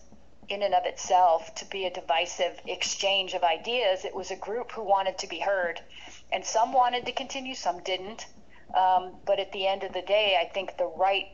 in 0.49 0.63
and 0.63 0.73
of 0.73 0.85
itself 0.85 1.53
to 1.55 1.65
be 1.65 1.85
a 1.85 1.89
divisive 1.93 2.59
exchange 2.65 3.33
of 3.33 3.43
ideas. 3.43 4.05
It 4.05 4.15
was 4.15 4.31
a 4.31 4.35
group 4.35 4.71
who 4.71 4.83
wanted 4.83 5.17
to 5.19 5.27
be 5.27 5.39
heard. 5.39 5.79
And 6.31 6.45
some 6.45 6.73
wanted 6.73 7.05
to 7.05 7.11
continue, 7.11 7.55
some 7.55 7.81
didn't. 7.83 8.25
Um, 8.75 9.15
but 9.25 9.39
at 9.39 9.51
the 9.51 9.67
end 9.67 9.83
of 9.83 9.93
the 9.93 10.01
day, 10.01 10.37
I 10.39 10.45
think 10.45 10.77
the 10.77 10.87
right 10.87 11.27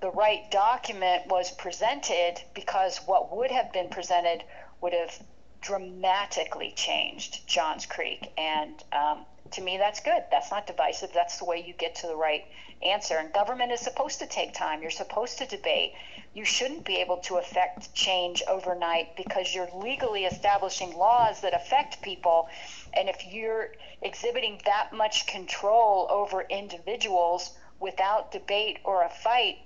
the 0.00 0.10
right 0.10 0.50
document 0.50 1.28
was 1.28 1.52
presented 1.52 2.34
because 2.54 2.98
what 3.06 3.34
would 3.36 3.52
have 3.52 3.72
been 3.72 3.88
presented 3.88 4.42
would 4.80 4.92
have 4.92 5.16
dramatically 5.60 6.72
changed 6.74 7.46
Johns 7.46 7.86
Creek. 7.86 8.32
And 8.36 8.82
um, 8.92 9.24
to 9.52 9.62
me, 9.62 9.78
that's 9.78 10.00
good. 10.00 10.24
That's 10.30 10.50
not 10.50 10.66
divisive. 10.66 11.10
That's 11.14 11.38
the 11.38 11.44
way 11.44 11.62
you 11.64 11.72
get 11.72 11.94
to 11.96 12.08
the 12.08 12.16
right 12.16 12.44
answer. 12.84 13.16
And 13.16 13.32
government 13.32 13.72
is 13.72 13.80
supposed 13.80 14.18
to 14.20 14.26
take 14.26 14.54
time. 14.54 14.82
You're 14.82 14.90
supposed 14.90 15.38
to 15.38 15.46
debate. 15.46 15.92
You 16.34 16.44
shouldn't 16.44 16.84
be 16.84 16.96
able 16.96 17.18
to 17.18 17.36
affect 17.36 17.94
change 17.94 18.42
overnight 18.48 19.16
because 19.16 19.54
you're 19.54 19.68
legally 19.74 20.24
establishing 20.24 20.96
laws 20.96 21.40
that 21.42 21.54
affect 21.54 22.02
people. 22.02 22.48
And 22.94 23.08
if 23.08 23.26
you're 23.30 23.72
exhibiting 24.00 24.60
that 24.64 24.92
much 24.92 25.26
control 25.26 26.06
over 26.10 26.42
individuals 26.42 27.50
without 27.80 28.32
debate 28.32 28.78
or 28.84 29.04
a 29.04 29.10
fight, 29.10 29.56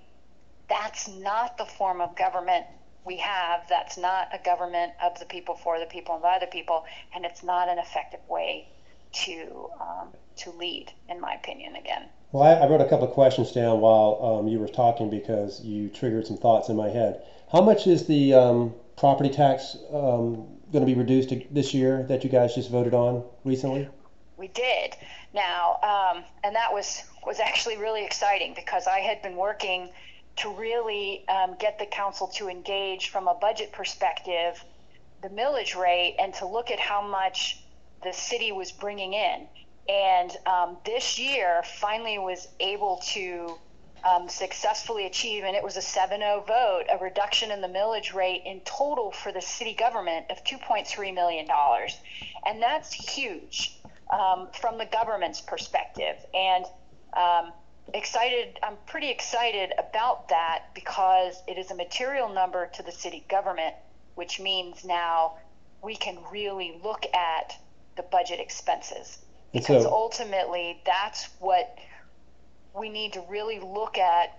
that's 0.69 1.09
not 1.09 1.59
the 1.59 1.67
form 1.67 2.01
of 2.01 2.17
government 2.17 2.67
we 3.05 3.19
have. 3.19 3.69
That's 3.69 3.97
not 3.97 4.29
a 4.33 4.45
government 4.45 4.93
of 5.01 5.19
the 5.21 5.27
people, 5.27 5.55
for 5.55 5.79
the 5.79 5.87
people, 5.87 6.15
and 6.15 6.23
by 6.23 6.39
the 6.41 6.47
people, 6.47 6.85
and 7.15 7.25
it's 7.25 7.43
not 7.43 7.69
an 7.69 7.79
effective 7.79 8.21
way 8.29 8.69
to 9.13 9.71
um, 9.81 10.09
to 10.39 10.51
lead, 10.51 10.93
in 11.09 11.21
my 11.21 11.35
opinion. 11.35 11.77
Again. 11.77 12.09
Well, 12.37 12.45
I, 12.45 12.67
I 12.67 12.69
wrote 12.69 12.83
a 12.83 12.89
couple 12.91 13.09
of 13.09 13.15
questions 13.15 13.51
down 13.51 13.81
while 13.81 14.21
um, 14.21 14.47
you 14.47 14.59
were 14.59 14.69
talking 14.69 15.09
because 15.09 15.65
you 15.65 15.89
triggered 15.89 16.27
some 16.27 16.37
thoughts 16.37 16.69
in 16.69 16.77
my 16.77 16.91
head. 16.91 17.23
How 17.51 17.63
much 17.63 17.87
is 17.87 18.07
the 18.07 18.35
um, 18.35 18.75
property 18.99 19.31
tax 19.31 19.75
um, 19.91 20.47
going 20.71 20.81
to 20.81 20.85
be 20.85 20.93
reduced 20.93 21.33
this 21.51 21.73
year 21.73 22.03
that 22.11 22.25
you 22.25 22.29
guys 22.29 22.55
just 22.55 22.71
voted 22.71 22.93
on 22.93 23.25
recently? 23.45 23.89
We 24.37 24.49
did. 24.49 24.97
Now, 25.33 25.79
um, 25.83 26.25
and 26.45 26.55
that 26.55 26.75
was 26.75 27.05
was 27.27 27.41
actually 27.41 27.79
really 27.79 28.05
exciting 28.05 28.53
because 28.55 28.87
I 28.87 28.99
had 28.99 29.23
been 29.23 29.37
working 29.37 29.89
to 30.37 30.53
really 30.53 31.27
um, 31.29 31.57
get 31.59 31.79
the 31.79 31.87
council 31.87 32.27
to 32.35 32.51
engage 32.51 33.09
from 33.09 33.29
a 33.29 33.35
budget 33.35 33.73
perspective 33.73 34.63
the 35.23 35.31
millage 35.31 35.75
rate 35.75 36.17
and 36.19 36.35
to 36.35 36.47
look 36.47 36.71
at 36.71 36.81
how 36.81 37.01
much 37.01 37.63
the 38.03 38.13
city 38.13 38.53
was 38.53 38.73
bringing 38.73 39.15
in. 39.15 39.49
And 39.89 40.37
um, 40.47 40.77
this 40.85 41.19
year 41.19 41.63
finally 41.63 42.19
was 42.19 42.49
able 42.59 43.01
to 43.13 43.57
um, 44.05 44.29
successfully 44.29 45.07
achieve, 45.07 45.45
and 45.45 45.57
it 45.57 45.63
was 45.63 45.77
a 45.77 45.83
7 45.83 46.21
0 46.21 46.45
vote, 46.47 46.85
a 46.93 46.99
reduction 47.03 47.51
in 47.51 47.61
the 47.61 47.69
millage 47.69 48.15
rate 48.15 48.43
in 48.45 48.61
total 48.61 49.11
for 49.11 49.33
the 49.33 49.41
city 49.41 49.75
government 49.75 50.27
of 50.31 50.43
$2.3 50.45 51.15
million. 51.15 51.47
And 52.47 52.63
that's 52.63 52.93
huge 52.93 53.79
um, 54.13 54.49
from 54.61 54.79
the 54.79 54.87
government's 54.87 55.41
perspective. 55.41 56.17
And 56.35 56.65
um, 57.17 57.53
excited. 57.95 58.59
I'm 58.63 58.77
pretty 58.87 59.11
excited 59.11 59.73
about 59.79 60.29
that 60.29 60.65
because 60.75 61.43
it 61.47 61.59
is 61.59 61.71
a 61.71 61.75
material 61.75 62.29
number 62.29 62.67
to 62.75 62.83
the 62.83 62.93
city 62.93 63.25
government, 63.29 63.75
which 64.17 64.41
means 64.41 64.85
now 64.85 65.37
we 65.83 65.97
can 65.97 66.19
really 66.31 66.81
look 66.83 67.07
at 67.15 67.57
the 67.97 68.03
budget 68.03 68.41
expenses 68.41 69.19
because 69.57 69.85
so, 69.85 69.91
ultimately 69.91 70.81
that's 70.85 71.29
what 71.41 71.79
we 72.79 72.89
need 72.89 73.13
to 73.13 73.25
really 73.29 73.61
look 73.61 73.99
at 73.99 74.39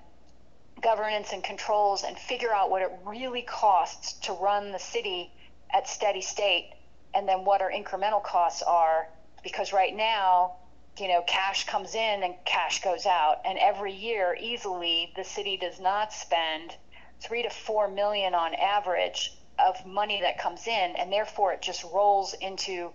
governance 0.82 1.34
and 1.34 1.44
controls 1.44 2.04
and 2.04 2.18
figure 2.18 2.54
out 2.54 2.70
what 2.70 2.82
it 2.82 2.92
really 3.06 3.42
costs 3.42 4.14
to 4.14 4.34
run 4.34 4.72
the 4.72 4.80
city 4.80 5.32
at 5.74 5.88
steady 5.88 6.22
state 6.22 6.72
and 7.14 7.28
then 7.28 7.46
what 7.46 7.62
our 7.62 7.72
incremental 7.72 8.24
costs 8.24 8.62
are 8.62 9.08
because 9.44 9.74
right 9.74 9.96
now 9.96 10.56
you 11.00 11.08
know, 11.08 11.22
cash 11.28 11.66
comes 11.66 11.94
in 11.96 12.24
and 12.24 12.34
cash 12.46 12.82
goes 12.82 13.06
out. 13.06 13.42
And 13.46 13.58
every 13.60 13.94
year, 13.94 14.36
easily, 14.40 15.12
the 15.16 15.24
city 15.24 15.58
does 15.58 15.80
not 15.80 16.12
spend 16.12 16.76
three 17.22 17.44
to 17.44 17.50
four 17.50 17.88
million 17.88 18.34
on 18.34 18.54
average 18.56 19.34
of 19.60 19.86
money 19.86 20.22
that 20.22 20.38
comes 20.38 20.68
in, 20.68 20.96
and 20.96 21.12
therefore 21.12 21.54
it 21.54 21.62
just 21.62 21.84
rolls 21.84 22.34
into 22.42 22.92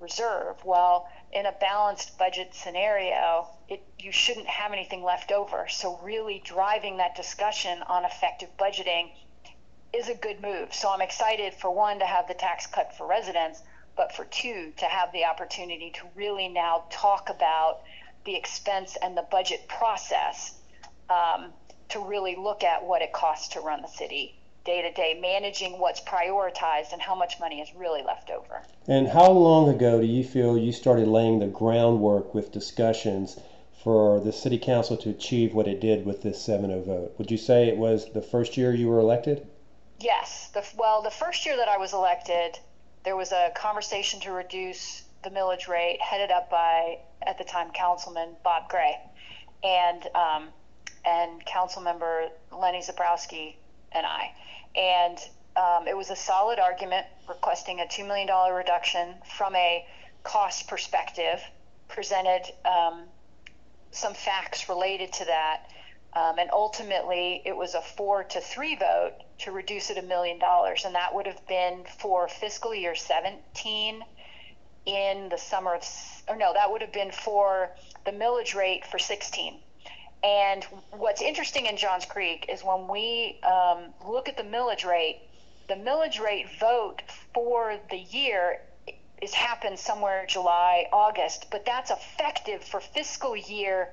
reserve. 0.00 0.56
Well, 0.64 1.08
in 1.36 1.44
a 1.44 1.52
balanced 1.52 2.16
budget 2.16 2.54
scenario, 2.54 3.46
it, 3.68 3.82
you 3.98 4.10
shouldn't 4.10 4.46
have 4.46 4.72
anything 4.72 5.02
left 5.02 5.30
over. 5.30 5.68
So, 5.68 5.98
really 6.02 6.40
driving 6.42 6.96
that 6.96 7.14
discussion 7.14 7.82
on 7.82 8.06
effective 8.06 8.48
budgeting 8.58 9.10
is 9.92 10.08
a 10.08 10.14
good 10.14 10.40
move. 10.40 10.72
So, 10.72 10.88
I'm 10.90 11.02
excited 11.02 11.52
for 11.52 11.70
one 11.70 11.98
to 11.98 12.06
have 12.06 12.26
the 12.26 12.34
tax 12.34 12.66
cut 12.66 12.96
for 12.96 13.06
residents 13.06 13.62
but 13.96 14.14
for 14.14 14.26
two 14.26 14.72
to 14.76 14.84
have 14.84 15.10
the 15.12 15.24
opportunity 15.24 15.90
to 15.90 16.02
really 16.14 16.48
now 16.48 16.84
talk 16.90 17.30
about 17.30 17.80
the 18.24 18.36
expense 18.36 18.96
and 19.00 19.16
the 19.16 19.26
budget 19.30 19.66
process 19.68 20.54
um, 21.08 21.52
to 21.88 22.04
really 22.04 22.36
look 22.36 22.62
at 22.62 22.84
what 22.84 23.00
it 23.00 23.12
costs 23.12 23.48
to 23.48 23.60
run 23.60 23.80
the 23.80 23.88
city 23.88 24.38
day 24.66 24.82
to 24.82 24.90
day, 24.92 25.18
managing 25.22 25.78
what's 25.78 26.00
prioritized 26.00 26.92
and 26.92 27.00
how 27.00 27.14
much 27.14 27.40
money 27.40 27.60
is 27.60 27.68
really 27.74 28.02
left 28.02 28.28
over. 28.30 28.62
And 28.88 29.08
how 29.08 29.30
long 29.30 29.68
ago 29.68 30.00
do 30.00 30.06
you 30.06 30.24
feel 30.24 30.58
you 30.58 30.72
started 30.72 31.08
laying 31.08 31.38
the 31.38 31.46
groundwork 31.46 32.34
with 32.34 32.52
discussions 32.52 33.38
for 33.82 34.20
the 34.20 34.32
city 34.32 34.58
council 34.58 34.96
to 34.98 35.10
achieve 35.10 35.54
what 35.54 35.68
it 35.68 35.80
did 35.80 36.04
with 36.04 36.22
this 36.22 36.42
7 36.42 36.68
0 36.68 36.82
vote? 36.82 37.14
Would 37.16 37.30
you 37.30 37.38
say 37.38 37.68
it 37.68 37.76
was 37.76 38.12
the 38.12 38.20
first 38.20 38.56
year 38.56 38.74
you 38.74 38.88
were 38.88 38.98
elected? 38.98 39.46
Yes. 40.00 40.50
The, 40.52 40.64
well, 40.76 41.00
the 41.00 41.10
first 41.10 41.46
year 41.46 41.56
that 41.56 41.68
I 41.68 41.78
was 41.78 41.94
elected, 41.94 42.58
there 43.04 43.16
was 43.16 43.32
a 43.32 43.52
conversation 43.54 44.20
to 44.20 44.32
reduce 44.32 45.04
the 45.22 45.30
millage 45.30 45.68
rate 45.68 46.00
headed 46.00 46.30
up 46.30 46.50
by, 46.50 46.98
at 47.22 47.38
the 47.38 47.44
time, 47.44 47.70
Councilman 47.70 48.36
Bob 48.42 48.68
Gray 48.68 48.98
and, 49.62 50.06
um, 50.14 50.48
and 51.04 51.44
Council 51.46 51.82
Member 51.82 52.28
Lenny 52.52 52.80
Zaprowski 52.80 53.54
and 53.92 54.04
I. 54.04 54.32
And 54.76 55.18
um, 55.56 55.88
it 55.88 55.96
was 55.96 56.10
a 56.10 56.16
solid 56.16 56.58
argument 56.58 57.06
requesting 57.28 57.80
a 57.80 57.84
$2 57.84 58.06
million 58.06 58.28
reduction 58.54 59.14
from 59.36 59.54
a 59.56 59.86
cost 60.22 60.68
perspective, 60.68 61.40
presented 61.88 62.42
um, 62.64 63.04
some 63.90 64.14
facts 64.14 64.68
related 64.68 65.12
to 65.14 65.24
that. 65.24 65.70
Um, 66.12 66.38
and 66.38 66.50
ultimately, 66.50 67.42
it 67.44 67.56
was 67.56 67.74
a 67.74 67.80
four 67.80 68.24
to 68.24 68.40
three 68.40 68.74
vote 68.76 69.12
to 69.40 69.52
reduce 69.52 69.90
it 69.90 69.98
a 69.98 70.02
million 70.02 70.38
dollars, 70.38 70.84
and 70.84 70.94
that 70.94 71.14
would 71.14 71.26
have 71.26 71.46
been 71.46 71.84
for 71.98 72.26
fiscal 72.26 72.74
year 72.74 72.94
17 72.94 74.02
in 74.86 75.28
the 75.28 75.36
summer 75.36 75.74
of, 75.74 75.82
or 76.28 76.36
no, 76.36 76.54
that 76.54 76.70
would 76.70 76.80
have 76.80 76.92
been 76.92 77.10
for 77.10 77.70
the 78.04 78.12
millage 78.12 78.54
rate 78.54 78.86
for 78.86 78.98
16. 78.98 79.58
And 80.22 80.64
what's 80.90 81.22
interesting 81.22 81.66
in 81.66 81.76
Johns 81.76 82.04
Creek 82.04 82.46
is 82.48 82.62
when 82.64 82.88
we 82.88 83.40
um, 83.42 83.94
look 84.06 84.28
at 84.28 84.36
the 84.36 84.42
millage 84.42 84.84
rate, 84.84 85.20
the 85.68 85.74
millage 85.74 86.20
rate 86.20 86.46
vote 86.58 87.02
for 87.34 87.78
the 87.90 87.98
year 87.98 88.60
is 89.22 89.32
happened 89.34 89.78
somewhere 89.78 90.26
July, 90.26 90.86
August, 90.92 91.46
but 91.50 91.64
that's 91.64 91.90
effective 91.90 92.62
for 92.62 92.80
fiscal 92.80 93.36
year 93.36 93.92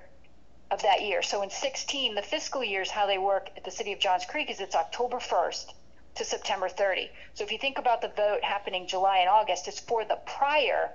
of 0.72 0.82
that 0.82 1.01
year. 1.01 1.22
So 1.22 1.42
in 1.44 1.50
16, 1.50 2.15
the 2.15 2.22
fiscal 2.22 2.63
years, 2.63 2.89
how 2.89 3.06
they 3.06 3.18
work 3.18 3.50
at 3.56 3.63
the 3.63 3.72
city 3.72 3.94
of 3.94 4.00
Johns 4.00 4.25
Creek 4.25 4.50
is 4.50 4.60
it's 4.60 4.75
October 4.75 5.18
1st 5.18 5.74
to 6.15 6.25
September 6.25 6.70
30. 6.70 7.10
So 7.34 7.44
if 7.44 7.51
you 7.51 7.58
think 7.58 7.77
about 7.77 8.01
the 8.01 8.10
vote 8.10 8.44
happening 8.44 8.88
July 8.88 9.20
and 9.20 9.30
August, 9.30 9.68
it's 9.68 9.80
for 9.80 10.03
the 10.06 10.18
prior 10.25 10.92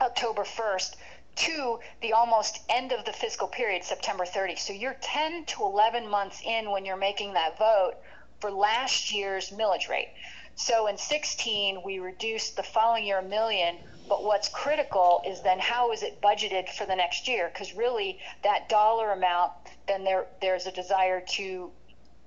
October 0.00 0.42
1st 0.42 0.96
to 1.36 1.78
the 2.02 2.12
almost 2.12 2.60
end 2.68 2.92
of 2.92 3.04
the 3.04 3.12
fiscal 3.12 3.48
period, 3.48 3.84
September 3.84 4.24
30. 4.24 4.56
So 4.56 4.72
you're 4.72 4.96
10 5.00 5.44
to 5.46 5.62
11 5.62 6.08
months 6.08 6.40
in 6.44 6.70
when 6.70 6.84
you're 6.84 6.96
making 6.96 7.34
that 7.34 7.58
vote 7.58 7.94
for 8.40 8.50
last 8.50 9.12
year's 9.12 9.50
millage 9.50 9.88
rate. 9.88 10.12
So 10.54 10.86
in 10.86 10.96
16, 10.96 11.82
we 11.84 11.98
reduced 11.98 12.56
the 12.56 12.62
following 12.62 13.06
year 13.06 13.18
a 13.18 13.22
million 13.22 13.76
but 14.08 14.22
what's 14.22 14.48
critical 14.48 15.22
is 15.26 15.42
then 15.42 15.58
how 15.58 15.92
is 15.92 16.02
it 16.02 16.20
budgeted 16.20 16.68
for 16.68 16.86
the 16.86 16.94
next 16.94 17.26
year? 17.26 17.50
Because 17.52 17.74
really, 17.74 18.20
that 18.42 18.68
dollar 18.68 19.10
amount, 19.12 19.52
then 19.88 20.04
there 20.04 20.26
there's 20.40 20.66
a 20.66 20.72
desire 20.72 21.20
to 21.20 21.70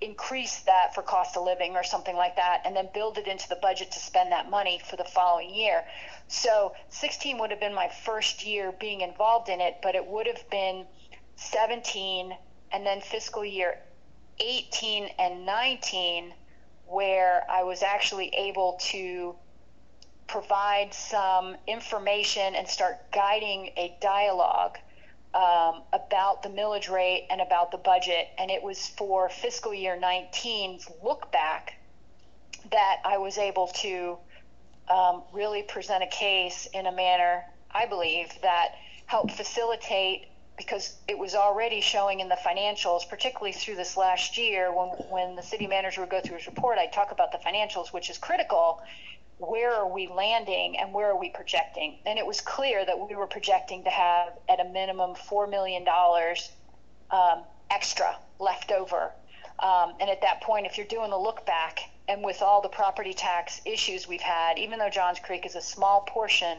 increase 0.01 0.62
that 0.62 0.96
for 0.96 1.01
cost 1.01 1.36
of 1.36 1.44
living 1.44 1.75
or 1.75 1.84
something 1.84 2.15
like 2.15 2.36
that, 2.36 2.62
and 2.65 2.75
then 2.75 2.89
build 2.94 3.18
it 3.18 3.27
into 3.27 3.48
the 3.50 3.58
budget 3.58 3.91
to 3.91 4.00
spend 4.00 4.32
that 4.32 4.50
money 4.50 4.79
for 4.89 4.96
the 4.96 5.03
following 5.03 5.53
year. 5.53 5.84
So 6.27 6.74
16 6.89 7.38
would 7.39 7.51
have 7.51 7.60
been 7.60 7.74
my 7.74 7.89
first 7.89 8.46
year 8.46 8.72
being 8.79 9.01
involved 9.01 9.50
in 9.50 9.62
it, 9.62 9.77
but 9.82 9.96
it 9.96 10.06
would 10.06 10.27
have 10.27 10.50
been 10.50 10.86
17 11.36 12.34
and 12.72 12.86
then 12.86 13.01
fiscal 13.01 13.44
year 13.44 13.79
18 14.39 15.10
and 15.20 15.46
19 15.46 16.34
where 16.88 17.44
I 17.50 17.63
was 17.63 17.84
actually 17.84 18.29
able 18.29 18.79
to 18.91 19.36
provide 20.27 20.94
some 20.94 21.56
information 21.68 22.56
and 22.56 22.68
start 22.68 23.12
guiding 23.12 23.72
a 23.77 23.96
dialogue 24.00 24.77
um, 25.33 25.83
about 25.93 26.41
the 26.41 26.50
millage 26.50 26.89
rate 26.89 27.27
and 27.29 27.39
about 27.41 27.71
the 27.71 27.77
budget, 27.77 28.27
and 28.38 28.50
it 28.50 28.63
was 28.63 28.88
for 28.88 29.29
fiscal 29.29 29.74
year 29.74 30.00
19's 30.01 30.89
look 31.03 31.31
back 31.31 31.75
that 32.71 32.98
I 33.05 33.17
was 33.17 33.38
able 33.38 33.67
to 33.67 34.17
um, 34.89 35.24
really 35.31 35.63
present 35.63 36.03
a 36.03 36.07
case 36.07 36.67
in 36.74 36.88
a 36.88 36.91
manner, 36.91 37.43
I 37.71 37.86
believe, 37.86 38.29
that 38.41 38.69
helped 39.05 39.33
facilitate 39.33 40.25
because 40.57 40.98
it 41.07 41.17
was 41.17 41.36
already 41.36 41.79
showing 41.79 42.19
in 42.19 42.27
the 42.27 42.36
financials, 42.36 43.07
particularly 43.07 43.53
through 43.53 43.75
this 43.75 43.95
last 43.95 44.38
year 44.38 44.74
when, 44.75 44.89
when 45.09 45.36
the 45.36 45.41
city 45.41 45.67
manager 45.67 46.01
would 46.01 46.09
go 46.09 46.19
through 46.19 46.38
his 46.38 46.48
report, 46.48 46.77
I'd 46.77 46.91
talk 46.91 47.12
about 47.12 47.31
the 47.31 47.38
financials, 47.38 47.93
which 47.93 48.09
is 48.09 48.17
critical. 48.17 48.81
Where 49.39 49.74
are 49.74 49.88
we 49.88 50.08
landing 50.08 50.77
and 50.77 50.93
where 50.93 51.10
are 51.10 51.17
we 51.17 51.29
projecting? 51.29 52.00
And 52.05 52.19
it 52.19 52.25
was 52.25 52.41
clear 52.41 52.86
that 52.86 53.00
we 53.00 53.15
were 53.15 53.25
projecting 53.25 53.86
to 53.86 53.89
have, 53.89 54.34
at 54.50 54.60
a 54.60 54.65
minimum, 54.65 55.15
$4 55.15 55.50
million 55.50 55.86
um, 57.10 57.43
extra 57.72 58.17
left 58.39 58.72
over. 58.72 59.12
Um, 59.60 59.93
and 60.00 60.10
at 60.10 60.22
that 60.22 60.41
point, 60.41 60.65
if 60.65 60.77
you're 60.77 60.88
doing 60.88 61.10
the 61.10 61.17
look 61.17 61.46
back 61.46 61.79
and 62.08 62.24
with 62.24 62.41
all 62.41 62.62
the 62.62 62.69
property 62.69 63.13
tax 63.13 63.62
issues 63.65 64.08
we've 64.08 64.22
had, 64.22 64.60
even 64.60 64.77
though 64.77 64.89
Johns 64.89 65.19
Creek 65.19 65.46
is 65.46 65.55
a 65.55 65.62
small 65.62 66.01
portion 66.01 66.58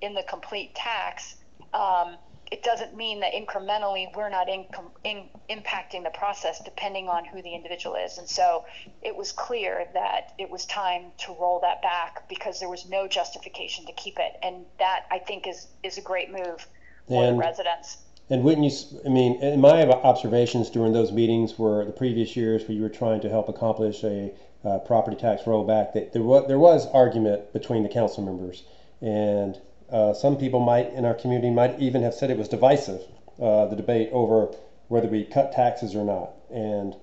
in 0.00 0.14
the 0.14 0.24
complete 0.24 0.74
tax, 0.74 1.36
um, 1.72 2.16
it 2.50 2.64
doesn't 2.64 2.96
mean 2.96 3.20
that 3.20 3.32
incrementally 3.32 4.06
we're 4.16 4.28
not 4.28 4.48
in, 4.48 4.66
in, 5.04 5.28
impacting 5.48 6.02
the 6.02 6.10
process 6.10 6.60
depending 6.64 7.08
on 7.08 7.24
who 7.24 7.40
the 7.42 7.54
individual 7.54 7.94
is. 7.94 8.18
And 8.18 8.28
so 8.28 8.64
it 9.02 9.14
was 9.14 9.30
clear 9.30 9.86
that 9.94 10.34
it 10.36 10.50
was 10.50 10.66
time 10.66 11.12
to 11.18 11.36
roll 11.40 11.60
that 11.60 11.80
back 11.80 12.28
because 12.28 12.58
there 12.58 12.68
was 12.68 12.88
no 12.88 13.06
justification 13.06 13.86
to 13.86 13.92
keep 13.92 14.18
it. 14.18 14.36
And 14.42 14.64
that 14.80 15.06
I 15.12 15.18
think 15.18 15.46
is, 15.46 15.68
is 15.84 15.96
a 15.96 16.02
great 16.02 16.32
move 16.32 16.66
for 17.06 17.24
and, 17.24 17.36
the 17.36 17.40
residents. 17.40 17.98
And 18.28 18.42
wouldn't 18.42 18.64
you, 18.64 19.00
I 19.06 19.08
mean, 19.08 19.40
in 19.42 19.60
my 19.60 19.84
observations 19.88 20.70
during 20.70 20.92
those 20.92 21.12
meetings 21.12 21.56
were 21.56 21.84
the 21.84 21.92
previous 21.92 22.34
years 22.34 22.62
where 22.62 22.76
you 22.76 22.82
were 22.82 22.88
trying 22.88 23.20
to 23.20 23.28
help 23.28 23.48
accomplish 23.48 24.02
a 24.02 24.32
uh, 24.64 24.78
property 24.80 25.16
tax 25.16 25.42
rollback, 25.42 25.92
that 25.92 26.12
there 26.12 26.22
was, 26.22 26.48
there 26.48 26.58
was 26.58 26.86
argument 26.88 27.52
between 27.52 27.84
the 27.84 27.88
council 27.88 28.24
members. 28.24 28.64
And 29.00 29.58
uh, 29.92 30.14
some 30.14 30.36
people 30.36 30.60
might 30.60 30.92
in 30.92 31.04
our 31.04 31.14
community 31.14 31.50
might 31.50 31.78
even 31.80 32.02
have 32.02 32.14
said 32.14 32.30
it 32.30 32.38
was 32.38 32.48
divisive, 32.48 33.02
uh, 33.40 33.66
the 33.66 33.76
debate 33.76 34.08
over 34.12 34.54
whether 34.88 35.08
we 35.08 35.24
cut 35.24 35.52
taxes 35.52 35.94
or 35.94 36.04
not. 36.04 36.30
And 36.52 36.94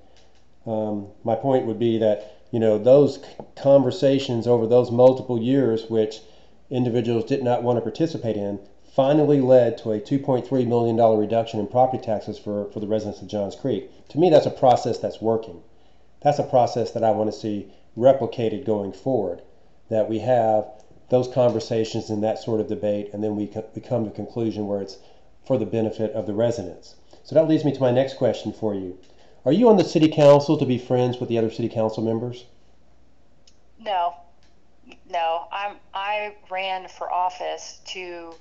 um, 0.65 1.07
my 1.23 1.35
point 1.35 1.65
would 1.65 1.79
be 1.79 1.97
that 1.97 2.33
you 2.51 2.59
know 2.59 2.77
those 2.77 3.19
conversations 3.55 4.47
over 4.47 4.67
those 4.67 4.91
multiple 4.91 5.41
years, 5.41 5.89
which 5.89 6.21
individuals 6.69 7.25
did 7.25 7.43
not 7.43 7.63
want 7.63 7.77
to 7.77 7.81
participate 7.81 8.37
in, 8.37 8.59
finally 8.93 9.39
led 9.39 9.77
to 9.77 9.91
a 9.91 9.99
2.3 9.99 10.67
million 10.67 10.95
dollar 10.95 11.17
reduction 11.17 11.59
in 11.59 11.67
property 11.67 12.03
taxes 12.03 12.37
for 12.37 12.71
for 12.71 12.79
the 12.79 12.87
residents 12.87 13.21
of 13.21 13.27
Johns 13.27 13.55
Creek. 13.55 13.89
To 14.09 14.17
me, 14.17 14.29
that's 14.29 14.45
a 14.45 14.51
process 14.51 14.97
that's 14.97 15.21
working. 15.21 15.61
That's 16.21 16.39
a 16.39 16.43
process 16.43 16.91
that 16.91 17.03
I 17.03 17.11
want 17.11 17.31
to 17.31 17.37
see 17.37 17.71
replicated 17.97 18.65
going 18.65 18.93
forward. 18.93 19.41
That 19.89 20.09
we 20.09 20.19
have 20.19 20.65
those 21.09 21.27
conversations 21.27 22.09
and 22.09 22.23
that 22.23 22.39
sort 22.39 22.59
of 22.59 22.67
debate, 22.67 23.11
and 23.13 23.23
then 23.23 23.35
we, 23.35 23.49
we 23.75 23.81
come 23.81 24.03
to 24.05 24.11
a 24.11 24.13
conclusion 24.13 24.67
where 24.67 24.81
it's 24.81 24.97
for 25.45 25.57
the 25.57 25.65
benefit 25.65 26.11
of 26.11 26.27
the 26.27 26.33
residents. 26.33 26.95
So 27.23 27.35
that 27.35 27.47
leads 27.47 27.63
me 27.63 27.73
to 27.73 27.81
my 27.81 27.91
next 27.91 28.15
question 28.15 28.51
for 28.51 28.73
you. 28.73 28.97
Are 29.45 29.51
you 29.51 29.69
on 29.69 29.77
the 29.77 29.83
city 29.83 30.09
council 30.09 30.57
to 30.57 30.65
be 30.65 30.77
friends 30.77 31.19
with 31.19 31.29
the 31.29 31.37
other 31.37 31.49
city 31.49 31.69
council 31.69 32.03
members? 32.03 32.45
No, 33.79 34.15
no. 35.09 35.47
I'm 35.51 35.77
I 35.93 36.35
ran 36.49 36.89
for 36.89 37.11
office 37.11 37.79
to 37.87 38.33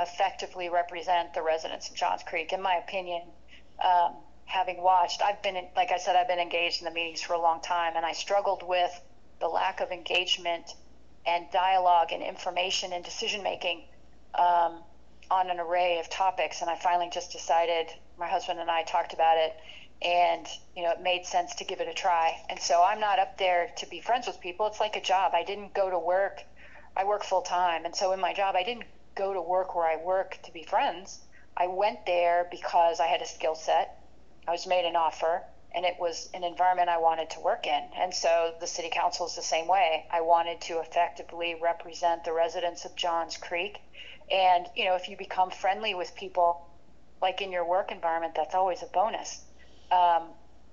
effectively 0.00 0.68
represent 0.68 1.34
the 1.34 1.42
residents 1.42 1.88
of 1.88 1.94
Johns 1.94 2.22
Creek. 2.24 2.52
In 2.52 2.60
my 2.60 2.74
opinion, 2.74 3.22
um, 3.84 4.14
having 4.46 4.82
watched, 4.82 5.22
I've 5.22 5.40
been 5.42 5.68
like 5.76 5.92
I 5.92 5.98
said, 5.98 6.16
I've 6.16 6.28
been 6.28 6.40
engaged 6.40 6.80
in 6.80 6.86
the 6.86 6.90
meetings 6.90 7.22
for 7.22 7.34
a 7.34 7.40
long 7.40 7.60
time, 7.60 7.94
and 7.94 8.04
I 8.04 8.12
struggled 8.12 8.66
with 8.66 9.00
the 9.40 9.46
lack 9.48 9.80
of 9.80 9.92
engagement 9.92 10.74
and 11.28 11.50
dialogue 11.50 12.10
and 12.12 12.22
information 12.22 12.92
and 12.94 13.04
decision 13.04 13.42
making 13.42 13.82
um, 14.34 14.80
on 15.30 15.50
an 15.50 15.60
array 15.60 15.98
of 15.98 16.08
topics. 16.08 16.62
And 16.62 16.70
I 16.70 16.76
finally 16.76 17.10
just 17.12 17.32
decided, 17.32 17.88
my 18.18 18.26
husband 18.26 18.58
and 18.60 18.70
I 18.70 18.82
talked 18.82 19.12
about 19.12 19.36
it, 19.36 19.54
and 20.00 20.46
you 20.76 20.82
know 20.82 20.92
it 20.92 21.02
made 21.02 21.26
sense 21.26 21.54
to 21.56 21.64
give 21.64 21.80
it 21.80 21.88
a 21.88 21.92
try. 21.92 22.40
And 22.48 22.58
so 22.58 22.82
I'm 22.82 23.00
not 23.00 23.18
up 23.18 23.36
there 23.36 23.70
to 23.76 23.86
be 23.88 24.00
friends 24.00 24.26
with 24.26 24.40
people. 24.40 24.66
It's 24.66 24.80
like 24.80 24.96
a 24.96 25.02
job. 25.02 25.32
I 25.34 25.44
didn't 25.44 25.74
go 25.74 25.90
to 25.90 25.98
work. 25.98 26.42
I 26.96 27.04
work 27.04 27.24
full 27.24 27.42
time, 27.42 27.84
and 27.84 27.94
so 27.94 28.12
in 28.12 28.20
my 28.20 28.32
job, 28.32 28.56
I 28.56 28.62
didn't 28.62 28.84
go 29.14 29.34
to 29.34 29.42
work 29.42 29.74
where 29.74 29.86
I 29.86 29.96
work 29.96 30.38
to 30.44 30.52
be 30.52 30.62
friends. 30.62 31.20
I 31.56 31.66
went 31.66 32.06
there 32.06 32.46
because 32.50 33.00
I 33.00 33.06
had 33.06 33.20
a 33.20 33.26
skill 33.26 33.54
set. 33.54 34.02
I 34.46 34.52
was 34.52 34.66
made 34.66 34.86
an 34.86 34.96
offer 34.96 35.42
and 35.74 35.84
it 35.84 35.94
was 35.98 36.28
an 36.34 36.44
environment 36.44 36.88
I 36.88 36.98
wanted 36.98 37.30
to 37.30 37.40
work 37.40 37.66
in. 37.66 37.82
And 37.96 38.12
so 38.12 38.54
the 38.60 38.66
city 38.66 38.90
council 38.90 39.26
is 39.26 39.34
the 39.34 39.42
same 39.42 39.66
way. 39.66 40.06
I 40.10 40.22
wanted 40.22 40.60
to 40.62 40.80
effectively 40.80 41.56
represent 41.60 42.24
the 42.24 42.32
residents 42.32 42.84
of 42.84 42.96
Johns 42.96 43.36
Creek. 43.36 43.78
And, 44.30 44.66
you 44.74 44.86
know, 44.86 44.94
if 44.94 45.08
you 45.08 45.16
become 45.16 45.50
friendly 45.50 45.94
with 45.94 46.14
people, 46.14 46.66
like 47.20 47.42
in 47.42 47.52
your 47.52 47.64
work 47.64 47.92
environment, 47.92 48.34
that's 48.34 48.54
always 48.54 48.82
a 48.82 48.86
bonus. 48.86 49.42
Um, 49.90 50.28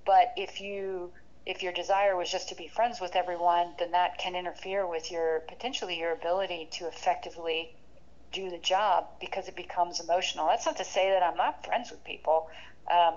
but 0.06 0.34
if 0.38 0.62
you 0.62 1.12
if 1.46 1.62
your 1.62 1.72
desire 1.72 2.16
was 2.16 2.32
just 2.32 2.50
to 2.50 2.56
be 2.56 2.68
friends 2.68 3.00
with 3.00 3.16
everyone, 3.16 3.76
then 3.78 3.92
that 3.92 4.18
can 4.18 4.36
interfere 4.36 4.88
with 4.88 5.12
your 5.12 5.42
potentially 5.42 6.00
your 6.00 6.12
ability 6.12 6.68
to 6.72 6.88
effectively 6.88 7.76
do 8.32 8.50
the 8.50 8.58
job 8.58 9.06
because 9.20 9.48
it 9.48 9.56
becomes 9.56 10.00
emotional. 10.00 10.48
That's 10.48 10.66
not 10.66 10.78
to 10.78 10.84
say 10.84 11.12
that 11.12 11.22
I'm 11.22 11.38
not 11.38 11.64
friends 11.64 11.92
with 11.92 12.04
people. 12.04 12.50
Um, 12.92 13.16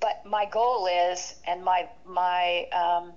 but 0.00 0.24
my 0.24 0.46
goal 0.46 0.86
is, 0.86 1.34
and 1.46 1.64
my 1.64 1.88
my 2.06 2.66
um, 2.72 3.12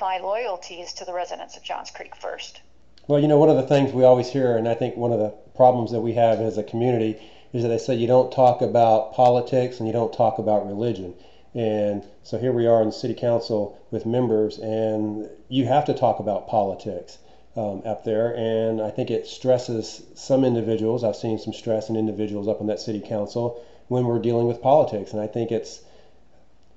my 0.00 0.18
loyalty 0.18 0.76
is 0.76 0.92
to 0.94 1.04
the 1.04 1.12
residents 1.12 1.56
of 1.56 1.62
Johns 1.62 1.90
Creek 1.90 2.16
first. 2.16 2.60
Well, 3.08 3.20
you 3.20 3.28
know, 3.28 3.38
one 3.38 3.50
of 3.50 3.56
the 3.56 3.66
things 3.66 3.92
we 3.92 4.04
always 4.04 4.28
hear, 4.28 4.56
and 4.56 4.68
I 4.68 4.74
think 4.74 4.96
one 4.96 5.12
of 5.12 5.18
the 5.18 5.30
problems 5.56 5.90
that 5.92 6.00
we 6.00 6.14
have 6.14 6.40
as 6.40 6.56
a 6.56 6.62
community 6.62 7.20
is 7.52 7.62
that 7.62 7.68
they 7.68 7.78
say 7.78 7.94
you 7.94 8.06
don't 8.06 8.32
talk 8.32 8.62
about 8.62 9.12
politics 9.12 9.78
and 9.78 9.86
you 9.86 9.92
don't 9.92 10.12
talk 10.12 10.38
about 10.38 10.66
religion. 10.66 11.14
And 11.54 12.04
so 12.22 12.38
here 12.38 12.52
we 12.52 12.66
are 12.66 12.80
in 12.80 12.88
the 12.88 12.92
city 12.92 13.14
council 13.14 13.78
with 13.90 14.06
members, 14.06 14.58
and 14.58 15.28
you 15.48 15.66
have 15.66 15.84
to 15.86 15.94
talk 15.94 16.18
about 16.18 16.48
politics 16.48 17.18
um, 17.56 17.82
up 17.84 18.04
there. 18.04 18.34
And 18.34 18.80
I 18.80 18.90
think 18.90 19.10
it 19.10 19.26
stresses 19.26 20.02
some 20.14 20.44
individuals. 20.44 21.04
I've 21.04 21.16
seen 21.16 21.38
some 21.38 21.52
stress 21.52 21.90
in 21.90 21.96
individuals 21.96 22.48
up 22.48 22.60
in 22.60 22.68
that 22.68 22.80
city 22.80 23.00
council 23.00 23.62
when 23.92 24.06
we're 24.06 24.18
dealing 24.18 24.46
with 24.46 24.62
politics. 24.62 25.12
And 25.12 25.20
I 25.20 25.26
think 25.26 25.52
it's 25.52 25.82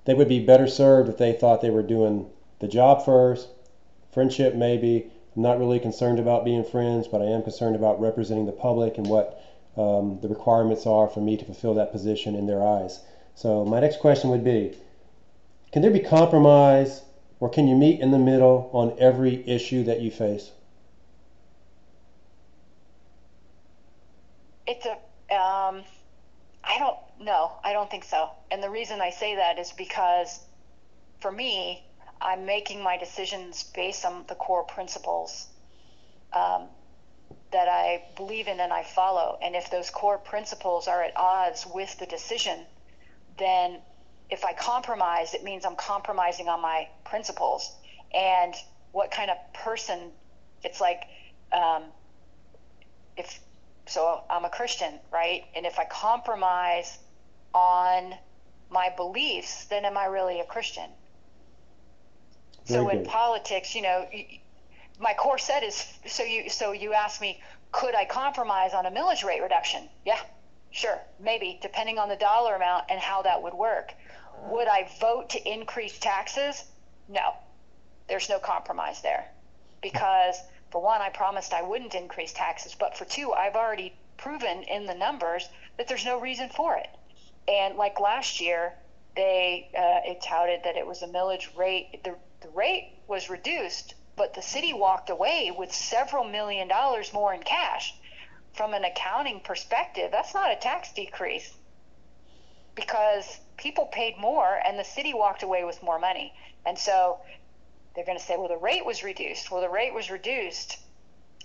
they 0.03 0.13
would 0.13 0.27
be 0.27 0.45
better 0.45 0.67
served 0.67 1.09
if 1.09 1.17
they 1.17 1.31
thought 1.31 1.61
they 1.61 1.69
were 1.69 1.81
doing 1.81 2.29
the 2.59 2.67
job 2.67 3.05
first, 3.05 3.47
friendship 4.11 4.53
maybe. 4.53 5.09
I'm 5.35 5.41
not 5.41 5.57
really 5.57 5.79
concerned 5.79 6.19
about 6.19 6.45
being 6.45 6.63
friends, 6.63 7.07
but 7.07 7.21
I 7.21 7.25
am 7.25 7.41
concerned 7.41 7.75
about 7.75 8.01
representing 8.01 8.45
the 8.45 8.51
public 8.51 8.97
and 8.97 9.07
what 9.07 9.41
um, 9.77 10.19
the 10.21 10.27
requirements 10.27 10.85
are 10.85 11.07
for 11.07 11.21
me 11.21 11.37
to 11.37 11.45
fulfill 11.45 11.73
that 11.75 11.91
position 11.91 12.35
in 12.35 12.47
their 12.47 12.61
eyes. 12.61 12.99
So 13.33 13.65
my 13.65 13.79
next 13.79 13.99
question 13.99 14.29
would 14.29 14.43
be, 14.43 14.77
can 15.71 15.81
there 15.81 15.91
be 15.91 15.99
compromise 15.99 17.01
or 17.39 17.49
can 17.49 17.67
you 17.67 17.75
meet 17.75 17.99
in 18.01 18.11
the 18.11 18.19
middle 18.19 18.69
on 18.73 18.95
every 18.99 19.47
issue 19.47 19.83
that 19.85 20.01
you 20.01 20.11
face? 20.11 20.51
It's 24.67 24.85
a 24.85 24.95
um, 25.33 25.83
I 26.63 26.79
don't 26.79 26.97
no, 27.19 27.51
I 27.63 27.73
don't 27.73 27.89
think 27.89 28.03
so. 28.03 28.29
And 28.51 28.61
the 28.61 28.69
reason 28.69 29.01
I 29.01 29.09
say 29.09 29.35
that 29.35 29.59
is 29.59 29.71
because 29.71 30.39
for 31.21 31.31
me, 31.31 31.83
I'm 32.21 32.45
making 32.45 32.81
my 32.81 32.97
decisions 32.97 33.63
based 33.63 34.05
on 34.05 34.25
the 34.27 34.35
core 34.35 34.63
principles 34.63 35.47
um, 36.33 36.67
that 37.51 37.67
I 37.67 38.03
believe 38.15 38.47
in 38.47 38.59
and 38.59 38.71
I 38.71 38.83
follow. 38.83 39.37
And 39.41 39.55
if 39.55 39.69
those 39.69 39.89
core 39.89 40.17
principles 40.17 40.87
are 40.87 41.03
at 41.03 41.15
odds 41.15 41.65
with 41.65 41.97
the 41.99 42.05
decision, 42.05 42.65
then 43.37 43.79
if 44.29 44.43
I 44.43 44.53
compromise, 44.53 45.33
it 45.33 45.43
means 45.43 45.65
I'm 45.65 45.75
compromising 45.75 46.47
on 46.47 46.61
my 46.61 46.87
principles. 47.03 47.75
And 48.13 48.53
what 48.91 49.11
kind 49.11 49.29
of 49.29 49.37
person, 49.53 50.11
it's 50.63 50.81
like, 50.81 51.01
um, 51.51 51.83
if 53.17 53.39
so, 53.87 54.23
I'm 54.29 54.45
a 54.45 54.49
Christian, 54.49 54.99
right? 55.11 55.43
And 55.55 55.65
if 55.65 55.77
I 55.77 55.85
compromise 55.85 56.97
on 57.55 58.13
my 58.69 58.93
beliefs, 58.95 59.65
then 59.65 59.85
am 59.85 59.97
I 59.97 60.05
really 60.05 60.41
a 60.41 60.45
Christian? 60.45 60.89
So 62.65 62.89
in 62.89 63.05
politics, 63.05 63.75
you 63.75 63.81
know, 63.81 64.07
my 64.99 65.13
core 65.13 65.37
set 65.37 65.63
is 65.63 65.85
so 66.05 66.23
you 66.23 66.49
so 66.49 66.71
you 66.71 66.93
ask 66.93 67.21
me, 67.21 67.41
could 67.71 67.95
I 67.95 68.05
compromise 68.05 68.73
on 68.73 68.85
a 68.85 68.91
millage 68.91 69.23
rate 69.23 69.41
reduction? 69.41 69.87
Yeah, 70.03 70.19
sure, 70.71 70.99
maybe, 71.19 71.59
depending 71.61 71.97
on 71.99 72.09
the 72.09 72.15
dollar 72.15 72.55
amount 72.55 72.85
and 72.89 72.99
how 72.99 73.21
that 73.21 73.41
would 73.41 73.53
work. 73.53 73.93
Would 74.49 74.67
I 74.67 74.89
vote 74.99 75.29
to 75.29 75.49
increase 75.49 75.97
taxes? 75.99 76.65
No, 77.07 77.35
there's 78.09 78.29
no 78.29 78.39
compromise 78.39 79.01
there, 79.01 79.25
because 79.81 80.35
for 80.71 80.81
one, 80.81 81.01
I 81.01 81.09
promised 81.09 81.53
I 81.53 81.61
wouldn't 81.61 81.93
increase 81.93 82.33
taxes, 82.33 82.75
but 82.77 82.97
for 82.97 83.05
two, 83.05 83.31
I've 83.31 83.55
already 83.55 83.93
proven 84.17 84.63
in 84.63 84.87
the 84.87 84.95
numbers 84.95 85.47
that 85.77 85.87
there's 85.87 86.03
no 86.03 86.19
reason 86.19 86.49
for 86.49 86.75
it. 86.77 86.89
And 87.47 87.77
like 87.77 87.99
last 87.99 88.41
year, 88.41 88.73
they 89.15 89.69
uh, 89.77 90.11
it 90.11 90.21
touted 90.21 90.61
that 90.63 90.75
it 90.75 90.85
was 90.85 91.01
a 91.01 91.07
millage 91.07 91.55
rate. 91.57 92.03
The, 92.03 92.15
the 92.41 92.49
rate 92.49 92.99
was 93.07 93.29
reduced, 93.29 93.95
but 94.15 94.33
the 94.33 94.41
city 94.41 94.73
walked 94.73 95.09
away 95.09 95.51
with 95.55 95.73
several 95.73 96.23
million 96.23 96.67
dollars 96.67 97.13
more 97.13 97.33
in 97.33 97.43
cash. 97.43 97.93
From 98.53 98.73
an 98.73 98.83
accounting 98.83 99.41
perspective, 99.41 100.11
that's 100.11 100.33
not 100.33 100.51
a 100.51 100.55
tax 100.55 100.93
decrease 100.93 101.51
because 102.75 103.39
people 103.57 103.85
paid 103.85 104.17
more 104.17 104.59
and 104.65 104.77
the 104.77 104.83
city 104.83 105.13
walked 105.13 105.43
away 105.43 105.63
with 105.63 105.81
more 105.81 105.99
money. 105.99 106.33
And 106.65 106.77
so 106.77 107.19
they're 107.95 108.05
going 108.05 108.17
to 108.17 108.23
say, 108.23 108.37
well, 108.37 108.49
the 108.49 108.57
rate 108.57 108.85
was 108.85 109.03
reduced. 109.03 109.49
Well, 109.49 109.61
the 109.61 109.69
rate 109.69 109.93
was 109.93 110.11
reduced. 110.11 110.77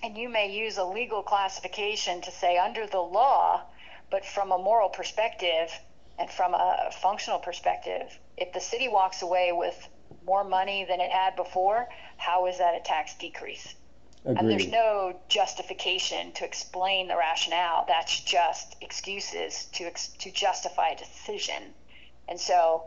And 0.03 0.17
you 0.17 0.29
may 0.29 0.51
use 0.51 0.79
a 0.79 0.85
legal 0.85 1.23
classification 1.23 2.21
to 2.23 2.31
say 2.31 2.59
under 2.59 2.87
the 2.87 3.01
law, 3.01 3.63
but 4.11 4.25
from 4.25 4.51
a 4.51 4.59
moral 4.59 4.89
perspective 4.89 5.71
and 6.21 6.31
from 6.31 6.53
a 6.53 6.91
functional 7.01 7.39
perspective, 7.39 8.19
if 8.37 8.53
the 8.53 8.61
city 8.61 8.89
walks 8.89 9.23
away 9.23 9.53
with 9.53 9.89
more 10.27 10.45
money 10.45 10.85
than 10.85 11.01
it 11.01 11.11
had 11.11 11.35
before, 11.35 11.89
how 12.19 12.47
is 12.47 12.59
that 12.59 12.75
a 12.75 12.81
tax 12.81 13.15
decrease? 13.15 13.75
Agreed. 14.27 14.39
And 14.39 14.51
there's 14.51 14.67
no 14.69 15.19
justification 15.31 16.33
to 16.33 16.45
explain 16.45 17.09
the 17.09 17.17
rationale. 17.17 17.87
That's 17.89 18.21
just 18.21 18.77
excuses 18.83 19.65
to 19.73 19.91
to 19.91 20.31
justify 20.31 20.89
a 20.91 20.99
decision. 20.99 21.73
And 22.29 22.39
so, 22.39 22.85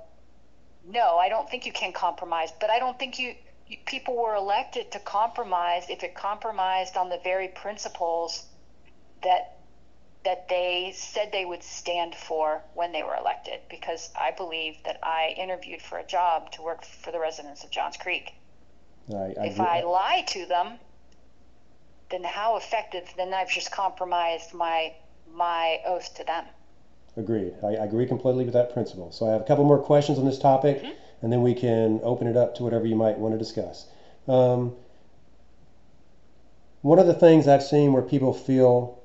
no, 0.86 1.17
I 1.17 1.28
don't 1.30 1.50
think 1.50 1.65
you 1.65 1.72
can 1.72 1.91
compromise. 1.91 2.54
But 2.62 2.69
I 2.69 2.78
don't 2.78 3.00
think 3.00 3.17
you, 3.17 3.34
you 3.67 3.78
people 3.88 4.15
were 4.15 4.36
elected 4.36 4.91
to 4.91 5.00
compromise 5.00 5.89
if 5.89 6.04
it 6.04 6.13
compromised 6.13 6.98
on 6.98 7.10
the 7.10 7.19
very 7.24 7.48
principles 7.48 8.46
that 9.24 9.53
that 10.26 10.48
they 10.48 10.94
said 10.96 11.32
they 11.32 11.46
would 11.46 11.64
stand 11.64 12.16
for 12.16 12.62
when 12.74 12.92
they 12.92 13.04
were 13.04 13.16
elected. 13.16 13.60
Because 13.70 14.10
I 14.20 14.32
believe 14.32 14.76
that 14.86 15.00
I 15.04 15.36
interviewed 15.38 15.82
for 15.82 15.98
a 15.98 16.06
job 16.06 16.52
to 16.54 16.62
work 16.62 16.86
for 16.86 17.12
the 17.12 17.20
residents 17.20 17.64
of 17.64 17.72
Johns 17.72 17.98
Creek. 17.98 18.34
I, 19.12 19.16
I 19.16 19.46
if 19.46 19.60
I 19.60 19.82
lie 19.82 20.24
to 20.30 20.46
them, 20.46 20.80
then 22.10 22.24
how 22.24 22.58
effective? 22.58 23.04
Then 23.18 23.34
I've 23.34 23.50
just 23.50 23.72
compromised 23.72 24.54
my 24.54 24.94
my 25.34 25.80
oath 25.86 26.14
to 26.16 26.24
them. 26.24 26.46
Agreed. 27.18 27.54
I, 27.64 27.76
I 27.76 27.86
agree 27.86 28.08
completely 28.08 28.46
with 28.46 28.54
that 28.54 28.74
principle. 28.74 29.12
So 29.12 29.28
I 29.28 29.32
have 29.32 29.42
a 29.42 29.46
couple 29.46 29.66
more 29.66 29.82
questions 29.82 30.18
on 30.18 30.26
this 30.26 30.40
topic, 30.40 30.78
mm-hmm. 30.78 30.92
and 31.22 31.32
then 31.32 31.42
we 31.42 31.54
can 31.54 32.00
open 32.04 32.28
it 32.28 32.38
up 32.38 32.56
to 32.56 32.64
whatever 32.64 32.86
you 32.86 32.96
might 32.96 33.18
want 33.18 33.34
to 33.34 33.38
discuss. 33.38 33.88
Um, 34.28 34.76
one 36.82 37.00
of 37.00 37.08
the 37.08 37.14
things 37.14 37.48
I've 37.48 37.64
seen 37.64 37.94
where 37.94 38.02
people 38.02 38.34
feel 38.34 39.03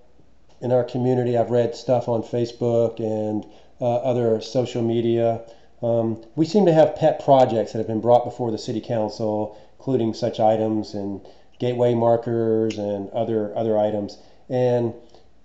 in 0.60 0.72
our 0.72 0.84
community, 0.84 1.36
I've 1.36 1.50
read 1.50 1.74
stuff 1.74 2.08
on 2.08 2.22
Facebook 2.22 2.98
and 2.98 3.44
uh, 3.80 3.96
other 3.96 4.40
social 4.40 4.82
media. 4.82 5.42
Um, 5.82 6.22
we 6.34 6.44
seem 6.44 6.66
to 6.66 6.72
have 6.72 6.96
pet 6.96 7.24
projects 7.24 7.72
that 7.72 7.78
have 7.78 7.86
been 7.86 8.00
brought 8.00 8.24
before 8.24 8.50
the 8.50 8.58
city 8.58 8.80
council, 8.80 9.56
including 9.78 10.14
such 10.14 10.40
items 10.40 10.94
and 10.94 11.20
gateway 11.58 11.94
markers 11.94 12.78
and 12.78 13.10
other 13.10 13.56
other 13.56 13.78
items. 13.78 14.18
And 14.48 14.94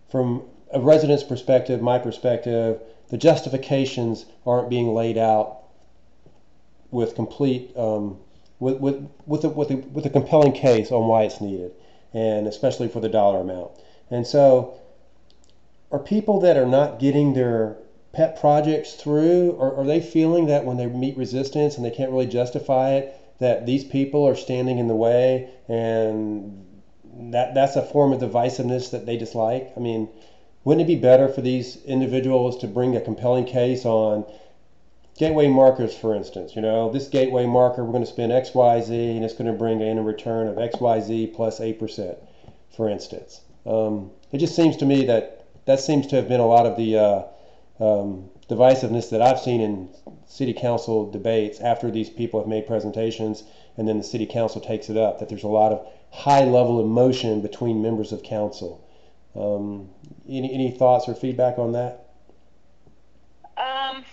from 0.10 0.43
a 0.71 0.80
resident's 0.80 1.23
perspective, 1.23 1.82
my 1.82 1.99
perspective, 1.99 2.82
the 3.10 3.17
justifications 3.17 4.26
aren't 4.45 4.69
being 4.69 4.93
laid 4.93 5.17
out 5.17 5.60
with 6.89 7.15
complete 7.15 7.71
um, 7.76 8.17
with 8.60 8.78
with 8.80 9.08
with 9.28 9.43
a, 9.43 9.49
with 9.49 9.71
a, 9.71 9.76
with 9.76 10.06
a 10.06 10.10
compelling 10.10 10.54
case 10.54 10.91
on 10.91 11.08
why 11.08 11.23
it's 11.23 11.41
needed, 11.41 11.71
and 12.13 12.47
especially 12.47 12.88
for 12.88 12.99
the 12.99 13.10
dollar 13.10 13.41
amount. 13.41 13.71
And 14.10 14.26
so, 14.26 14.80
are 15.94 16.00
people 16.00 16.40
that 16.40 16.58
are 16.58 16.66
not 16.66 17.00
getting 17.00 17.36
their 17.36 17.78
pet 18.14 18.36
projects 18.36 18.96
through, 18.96 19.52
or 19.52 19.76
are 19.76 19.86
they 19.86 20.02
feeling 20.02 20.48
that 20.48 20.66
when 20.66 20.76
they 20.76 20.88
meet 20.88 21.16
resistance 21.16 21.78
and 21.78 21.86
they 21.86 21.92
can't 21.92 22.12
really 22.12 22.26
justify 22.26 22.90
it, 22.94 23.16
that 23.40 23.68
these 23.68 23.84
people 23.84 24.28
are 24.28 24.34
standing 24.34 24.80
in 24.80 24.88
the 24.88 24.96
way 24.96 25.48
and 25.70 26.66
that 27.32 27.54
that's 27.54 27.76
a 27.76 27.82
form 27.84 28.12
of 28.12 28.20
divisiveness 28.20 28.90
that 28.90 29.06
they 29.06 29.18
dislike. 29.18 29.72
I 29.78 29.80
mean, 29.80 30.10
wouldn't 30.64 30.82
it 30.82 30.92
be 30.92 31.00
better 31.00 31.30
for 31.30 31.42
these 31.42 31.78
individuals 31.86 32.58
to 32.58 32.68
bring 32.68 32.96
a 32.96 33.02
compelling 33.02 33.46
case 33.46 33.86
on 33.86 34.26
gateway 35.16 35.48
markers, 35.48 35.96
for 35.96 36.16
instance? 36.16 36.56
You 36.56 36.64
know, 36.64 36.90
this 36.90 37.08
gateway 37.08 37.46
marker, 37.46 37.86
we're 37.86 37.92
going 37.92 38.04
to 38.04 38.10
spend 38.10 38.32
X, 38.32 38.56
Y, 38.56 38.82
Z, 38.82 39.16
and 39.16 39.24
it's 39.24 39.36
going 39.36 39.46
to 39.46 39.54
bring 39.54 39.82
in 39.82 40.00
a 40.00 40.04
return 40.04 40.48
of 40.48 40.58
X, 40.58 40.80
Y, 40.80 41.00
Z 41.02 41.28
plus 41.28 41.60
8%, 41.60 42.18
for 42.76 42.90
instance. 42.90 43.42
Um, 43.68 44.10
it 44.32 44.40
just 44.40 44.56
seems 44.56 44.78
to 44.78 44.86
me 44.88 45.06
that 45.06 45.43
that 45.65 45.80
seems 45.80 46.08
to 46.08 46.15
have 46.15 46.28
been 46.28 46.39
a 46.39 46.47
lot 46.47 46.65
of 46.65 46.78
the 46.78 46.97
uh, 46.97 47.23
um, 47.80 48.30
divisiveness 48.49 49.10
that 49.10 49.21
I've 49.21 49.39
seen 49.39 49.62
in 49.62 49.89
city 50.28 50.54
council 50.54 51.10
debates 51.10 51.60
after 51.60 51.89
these 51.91 52.10
people 52.10 52.39
have 52.39 52.47
made 52.47 52.67
presentations 52.67 53.43
and 53.78 53.88
then 53.88 53.97
the 53.97 54.04
city 54.04 54.26
council 54.26 54.62
takes 54.62 54.89
it 54.89 54.97
up, 54.97 55.19
that 55.19 55.30
there's 55.30 55.43
a 55.43 55.47
lot 55.47 55.71
of 55.71 55.88
high 56.12 56.43
level 56.43 56.80
emotion 56.80 57.41
between 57.41 57.82
members 57.82 58.12
of 58.12 58.21
council. 58.23 58.88
Um, 59.36 59.89
any, 60.30 60.54
any 60.54 60.71
thoughts 60.71 61.08
or 61.08 61.15
feedback 61.15 61.58
on 61.58 61.71
that? 61.71 62.08
Um, 63.58 64.04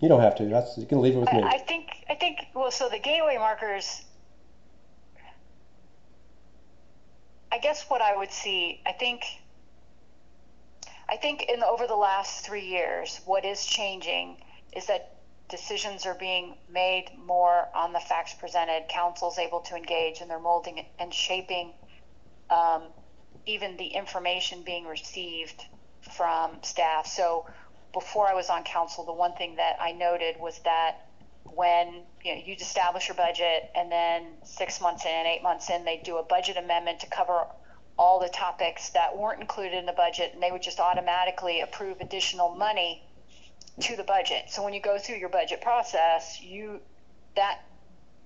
you 0.00 0.08
don't 0.08 0.20
have 0.20 0.36
to. 0.36 0.46
That's, 0.46 0.78
you 0.78 0.86
can 0.86 1.02
leave 1.02 1.14
it 1.14 1.18
with 1.18 1.32
me. 1.32 1.42
I, 1.42 1.48
I 1.48 1.58
think, 1.58 1.88
I 2.08 2.14
think, 2.14 2.46
well, 2.54 2.70
so 2.70 2.88
the 2.88 2.98
gateway 2.98 3.36
markers, 3.36 4.02
I 7.52 7.58
guess 7.58 7.84
what 7.88 8.00
I 8.00 8.16
would 8.16 8.30
see, 8.30 8.80
I 8.86 8.92
think 8.92 9.24
I 11.08 11.16
think 11.16 11.44
in 11.48 11.62
over 11.62 11.86
the 11.86 11.96
last 11.96 12.44
three 12.44 12.66
years, 12.66 13.20
what 13.24 13.44
is 13.44 13.64
changing 13.64 14.42
is 14.76 14.86
that 14.86 15.14
decisions 15.48 16.04
are 16.04 16.14
being 16.14 16.54
made 16.70 17.10
more 17.24 17.68
on 17.74 17.92
the 17.92 18.00
facts 18.00 18.34
presented. 18.34 18.88
Council's 18.88 19.38
able 19.38 19.60
to 19.60 19.74
engage, 19.74 20.20
and 20.20 20.30
they're 20.30 20.38
molding 20.38 20.84
and 20.98 21.12
shaping 21.12 21.72
um, 22.50 22.82
even 23.46 23.76
the 23.78 23.86
information 23.86 24.62
being 24.62 24.86
received 24.86 25.64
from 26.16 26.58
staff. 26.62 27.06
So 27.06 27.46
before 27.94 28.28
I 28.28 28.34
was 28.34 28.50
on 28.50 28.64
council, 28.64 29.04
the 29.04 29.12
one 29.12 29.32
thing 29.34 29.56
that 29.56 29.76
I 29.80 29.92
noted 29.92 30.36
was 30.38 30.58
that 30.60 31.08
when 31.44 32.02
you 32.22 32.34
know 32.34 32.42
you 32.44 32.54
establish 32.54 33.08
your 33.08 33.16
budget, 33.16 33.70
and 33.74 33.90
then 33.90 34.26
six 34.44 34.80
months 34.80 35.06
in, 35.06 35.26
eight 35.26 35.42
months 35.42 35.70
in, 35.70 35.84
they 35.84 35.96
do 36.04 36.18
a 36.18 36.22
budget 36.22 36.58
amendment 36.58 37.00
to 37.00 37.06
cover 37.06 37.46
all 37.98 38.20
the 38.20 38.28
topics 38.28 38.90
that 38.90 39.16
weren't 39.16 39.40
included 39.40 39.76
in 39.76 39.84
the 39.84 39.92
budget, 39.92 40.32
and 40.32 40.42
they 40.42 40.52
would 40.52 40.62
just 40.62 40.78
automatically 40.78 41.60
approve 41.60 42.00
additional 42.00 42.54
money 42.54 43.02
to 43.80 43.96
the 43.96 44.04
budget. 44.04 44.44
So 44.48 44.62
when 44.62 44.72
you 44.72 44.80
go 44.80 44.98
through 44.98 45.16
your 45.16 45.28
budget 45.28 45.60
process, 45.60 46.40
you 46.40 46.80
that 47.36 47.60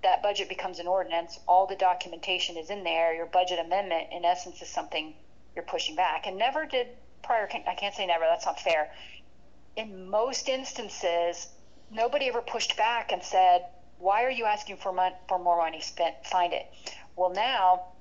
that 0.03 0.23
budget 0.23 0.49
becomes 0.49 0.79
an 0.79 0.87
ordinance. 0.87 1.39
All 1.47 1.67
the 1.67 1.77
documentation 1.77 2.57
is 2.57 2.71
in 2.71 2.85
there. 2.85 3.15
Your 3.15 3.27
budget 3.27 3.59
amendment, 3.59 4.09
in 4.13 4.25
essence, 4.25 4.61
is 4.61 4.69
something 4.69 5.15
you're 5.55 5.65
pushing 5.65 5.95
back. 5.95 6.27
And 6.27 6.37
never 6.37 6.67
did 6.67 6.89
prior. 7.23 7.49
I 7.67 7.75
can't 7.75 7.95
say 7.95 8.07
never. 8.07 8.25
That's 8.25 8.47
not 8.47 8.61
fair. 8.61 8.93
In 9.77 10.11
most 10.11 10.49
instances, 10.49 11.49
nobody 11.91 12.29
ever 12.29 12.43
pushed 12.43 12.77
back 12.77 13.13
and 13.13 13.23
said, 13.23 13.67
"Why 13.99 14.25
are 14.25 14.31
you 14.31 14.45
asking 14.45 14.79
for 14.79 14.93
mon- 14.93 15.17
for 15.29 15.39
more 15.39 15.57
money 15.57 15.81
spent? 15.81 16.27
Find 16.27 16.53
it." 16.53 16.67
Well, 17.17 17.31
now 17.31 17.92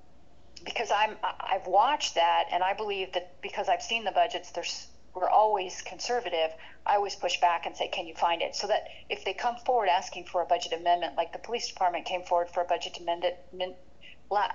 because 0.63 0.91
I'm 0.91 1.17
I've 1.24 1.67
watched 1.67 2.15
that 2.15 2.45
and 2.52 2.63
I 2.63 2.74
believe 2.74 3.13
that 3.13 3.41
because 3.41 3.69
I've 3.69 3.82
seen 3.82 4.04
the 4.04 4.12
budgets 4.12 4.52
there's 4.52 4.88
we're 5.13 5.30
always 5.30 5.82
conservative 5.82 6.52
I 6.86 6.95
always 6.95 7.15
push 7.15 7.39
back 7.39 7.65
and 7.65 7.76
say 7.76 7.88
can 7.88 8.08
you 8.08 8.15
find 8.15 8.41
it? 8.41 8.56
So 8.56 8.67
that 8.67 8.86
if 9.10 9.26
they 9.26 9.34
come 9.34 9.56
forward 9.65 9.89
asking 9.89 10.26
for 10.26 10.41
a 10.41 10.45
budget 10.45 10.74
amendment 10.74 11.15
like 11.15 11.34
the 11.34 11.39
police 11.39 11.67
department 11.67 12.06
came 12.06 12.24
forward 12.24 12.50
for 12.50 12.62
a 12.62 12.65
budget 12.65 12.97
amendment 13.00 13.36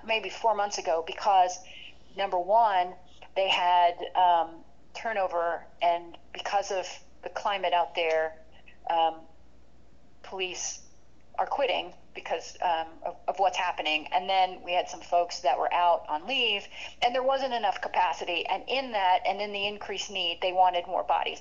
maybe 0.06 0.30
four 0.30 0.54
months 0.54 0.78
ago 0.78 1.04
because 1.06 1.58
number 2.16 2.38
one 2.38 2.94
they 3.34 3.48
had 3.48 3.94
um, 4.14 4.50
turnover 4.94 5.64
and 5.82 6.16
because 6.32 6.70
of 6.70 6.86
the 7.22 7.28
climate 7.30 7.72
out 7.72 7.94
there 7.94 8.34
um, 8.90 9.16
police 10.22 10.80
are 11.38 11.46
quitting 11.46 11.92
because 12.16 12.56
um, 12.62 12.88
of, 13.04 13.16
of, 13.28 13.38
what's 13.38 13.58
happening. 13.58 14.08
And 14.12 14.28
then 14.28 14.58
we 14.64 14.72
had 14.72 14.88
some 14.88 15.00
folks 15.00 15.40
that 15.40 15.56
were 15.56 15.72
out 15.72 16.04
on 16.08 16.26
leave, 16.26 16.66
and 17.02 17.14
there 17.14 17.22
wasn't 17.22 17.52
enough 17.52 17.80
capacity. 17.80 18.44
And 18.46 18.64
in 18.66 18.90
that, 18.92 19.20
and 19.24 19.40
in 19.40 19.52
the 19.52 19.66
increased 19.68 20.10
need, 20.10 20.40
they 20.42 20.50
wanted 20.50 20.88
more 20.88 21.04
bodies. 21.04 21.40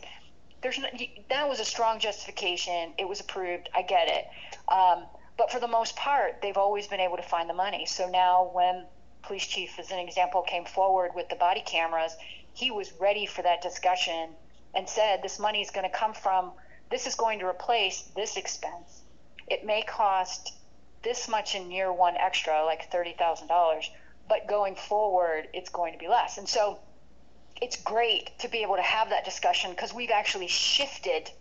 There's 0.62 0.78
no, 0.78 0.88
that 1.30 1.50
was 1.50 1.60
a 1.60 1.66
strong 1.66 1.98
justification. 2.00 2.94
It 3.00 3.08
was 3.08 3.22
approved. 3.22 3.70
I 3.74 3.82
get 3.82 4.08
it. 4.10 4.28
Um, 4.68 5.06
but 5.38 5.52
for 5.52 5.60
the 5.60 5.68
most 5.68 5.96
part, 5.96 6.42
they've 6.42 6.58
always 6.58 6.88
been 6.88 7.00
able 7.00 7.18
to 7.18 7.24
find 7.24 7.50
the 7.50 7.54
money. 7.54 7.86
So 7.86 8.08
now, 8.10 8.52
when 8.54 8.86
police 9.24 9.48
chief, 9.48 9.80
as 9.80 9.92
an 9.92 10.00
example, 10.00 10.44
came 10.44 10.66
forward 10.66 11.12
with 11.16 11.30
the 11.30 11.36
body 11.36 11.64
cameras, 11.66 12.16
he 12.54 12.70
was 12.70 12.94
ready 13.00 13.26
for 13.26 13.42
that 13.42 13.62
discussion 13.62 14.30
and 14.74 14.88
said, 14.88 15.24
"This 15.24 15.40
money 15.40 15.62
is 15.62 15.72
going 15.72 15.90
to 15.90 15.98
come 15.98 16.14
from. 16.14 16.54
This 16.90 17.08
is 17.08 17.16
going 17.16 17.40
to 17.40 17.48
replace 17.48 18.04
this 18.16 18.38
expense." 18.38 19.02
It 19.48 19.66
may 19.66 19.84
cost 19.84 20.54
this 21.06 21.30
much 21.30 21.56
in 21.56 21.72
year 21.72 21.94
one 21.94 22.18
extra, 22.18 22.66
like 22.66 22.92
$30,000, 22.92 23.86
but 24.28 24.48
going 24.50 24.76
forward, 24.76 25.48
it's 25.54 25.70
going 25.70 25.94
to 25.94 26.00
be 26.00 26.10
less. 26.10 26.38
And 26.38 26.50
so 26.50 26.80
it's 27.62 27.78
great 27.78 28.32
to 28.40 28.50
be 28.50 28.64
able 28.64 28.76
to 28.76 28.82
have 28.82 29.10
that 29.12 29.24
discussion 29.24 29.72
because 29.72 29.94
we've 29.94 30.10
actually 30.10 30.48
shifted 30.48 31.32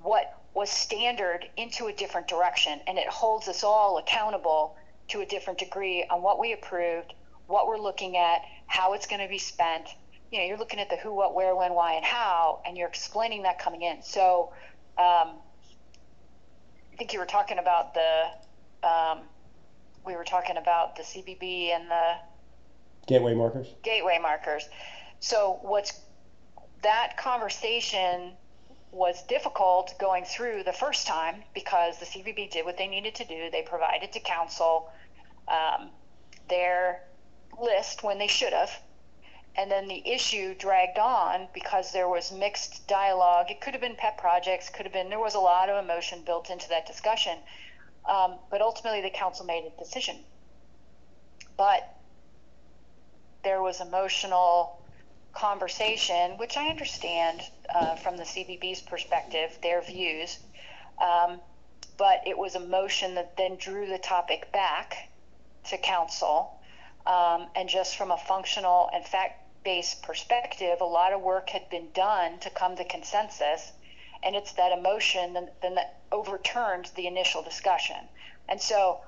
what 0.00 0.40
was 0.54 0.70
standard 0.70 1.46
into 1.56 1.86
a 1.86 1.92
different 1.92 2.28
direction 2.28 2.80
and 2.86 2.98
it 2.98 3.06
holds 3.08 3.48
us 3.48 3.62
all 3.62 3.98
accountable 3.98 4.76
to 5.08 5.20
a 5.20 5.26
different 5.26 5.58
degree 5.58 6.06
on 6.10 6.22
what 6.22 6.38
we 6.38 6.52
approved 6.52 7.12
what 7.46 7.66
we're 7.66 7.78
looking 7.78 8.16
at 8.16 8.40
how 8.66 8.94
it's 8.94 9.06
going 9.06 9.20
to 9.20 9.28
be 9.28 9.38
spent 9.38 9.88
you 10.32 10.38
know 10.38 10.44
you're 10.44 10.56
looking 10.56 10.80
at 10.80 10.88
the 10.88 10.96
who 10.96 11.14
what 11.14 11.34
where 11.34 11.54
when 11.54 11.74
why 11.74 11.94
and 11.94 12.04
how 12.04 12.60
and 12.66 12.76
you're 12.76 12.88
explaining 12.88 13.42
that 13.42 13.58
coming 13.58 13.82
in 13.82 14.02
so 14.02 14.52
um, 14.98 15.36
i 16.92 16.96
think 16.96 17.12
you 17.12 17.18
were 17.18 17.26
talking 17.26 17.58
about 17.58 17.94
the 17.94 18.24
um, 18.82 19.20
we 20.04 20.16
were 20.16 20.24
talking 20.24 20.56
about 20.56 20.96
the 20.96 21.02
cvb 21.02 21.74
and 21.74 21.90
the 21.90 22.14
gateway 23.06 23.34
markers 23.34 23.68
gateway 23.82 24.18
markers 24.20 24.68
so 25.20 25.58
what's 25.62 26.00
that 26.82 27.16
conversation 27.16 28.32
was 28.92 29.22
difficult 29.26 29.94
going 30.00 30.24
through 30.24 30.64
the 30.64 30.72
first 30.72 31.06
time 31.06 31.42
because 31.54 31.98
the 31.98 32.06
CVB 32.06 32.50
did 32.50 32.64
what 32.64 32.76
they 32.76 32.88
needed 32.88 33.14
to 33.16 33.24
do. 33.24 33.48
They 33.50 33.62
provided 33.62 34.12
to 34.12 34.20
council 34.20 34.90
um, 35.46 35.90
their 36.48 37.02
list 37.60 38.02
when 38.02 38.18
they 38.18 38.26
should 38.26 38.52
have. 38.52 38.70
And 39.56 39.70
then 39.70 39.88
the 39.88 40.08
issue 40.08 40.54
dragged 40.54 40.98
on 40.98 41.48
because 41.52 41.92
there 41.92 42.08
was 42.08 42.32
mixed 42.32 42.86
dialogue. 42.86 43.50
It 43.50 43.60
could 43.60 43.74
have 43.74 43.80
been 43.80 43.96
pet 43.96 44.16
projects, 44.16 44.70
could 44.70 44.86
have 44.86 44.92
been, 44.92 45.08
there 45.08 45.18
was 45.18 45.34
a 45.34 45.40
lot 45.40 45.68
of 45.68 45.82
emotion 45.82 46.22
built 46.24 46.50
into 46.50 46.68
that 46.68 46.86
discussion. 46.86 47.38
Um, 48.08 48.36
but 48.50 48.60
ultimately, 48.60 49.02
the 49.02 49.10
council 49.10 49.46
made 49.46 49.64
a 49.64 49.78
decision. 49.78 50.16
But 51.56 51.96
there 53.44 53.62
was 53.62 53.80
emotional 53.80 54.80
conversation, 55.32 56.36
which 56.38 56.56
I 56.56 56.68
understand 56.68 57.42
uh, 57.74 57.96
from 57.96 58.16
the 58.16 58.24
CVB's 58.24 58.80
perspective, 58.82 59.56
their 59.62 59.80
views, 59.80 60.38
um, 61.00 61.40
but 61.96 62.26
it 62.26 62.36
was 62.36 62.54
a 62.54 62.60
motion 62.60 63.14
that 63.14 63.36
then 63.36 63.56
drew 63.56 63.86
the 63.86 63.98
topic 63.98 64.50
back 64.52 65.10
to 65.68 65.78
council. 65.78 66.56
Um, 67.06 67.48
and 67.54 67.68
just 67.68 67.96
from 67.96 68.10
a 68.10 68.16
functional 68.16 68.90
and 68.92 69.04
fact 69.04 69.40
based 69.64 70.02
perspective, 70.02 70.80
a 70.80 70.84
lot 70.84 71.12
of 71.12 71.20
work 71.20 71.50
had 71.50 71.68
been 71.70 71.88
done 71.92 72.38
to 72.40 72.50
come 72.50 72.76
to 72.76 72.84
consensus. 72.84 73.72
And 74.22 74.36
it's 74.36 74.52
that 74.52 74.76
emotion 74.76 75.32
then, 75.32 75.48
then 75.62 75.74
that 75.76 76.00
overturned 76.12 76.90
the 76.96 77.06
initial 77.06 77.42
discussion. 77.42 77.96
And 78.48 78.60
so 78.60 79.00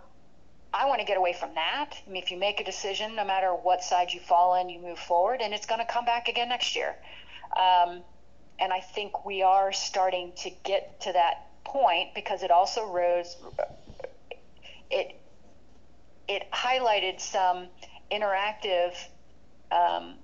I 0.75 0.87
want 0.87 1.01
to 1.01 1.07
get 1.07 1.19
away 1.19 1.35
from 1.35 1.55
that. 1.55 1.91
I 2.07 2.11
mean, 2.11 2.23
if 2.23 2.31
you 2.31 2.39
make 2.39 2.61
a 2.61 2.65
decision, 2.65 3.15
no 3.15 3.25
matter 3.25 3.51
what 3.51 3.83
side 3.83 4.13
you 4.13 4.21
fall 4.21 4.55
in, 4.55 4.71
you 4.71 4.81
move 4.81 4.99
forward, 4.99 5.41
and 5.43 5.53
it's 5.53 5.67
going 5.67 5.81
to 5.81 5.87
come 5.93 6.05
back 6.05 6.29
again 6.29 6.49
next 6.49 6.75
year. 6.75 6.95
Um, 7.57 8.03
and 8.59 8.73
I 8.73 8.81
think 8.81 9.27
we 9.27 9.43
are 9.43 9.73
starting 9.73 10.33
to 10.39 10.51
get 10.65 11.01
to 11.03 11.13
that 11.13 11.47
point 11.65 12.15
because 12.15 12.43
it 12.43 12.51
also 12.51 12.87
rose. 12.87 13.37
It 14.91 15.17
it 16.29 16.51
highlighted 16.53 17.21
some 17.21 17.67
interactive 18.11 18.95
um, 19.71 20.15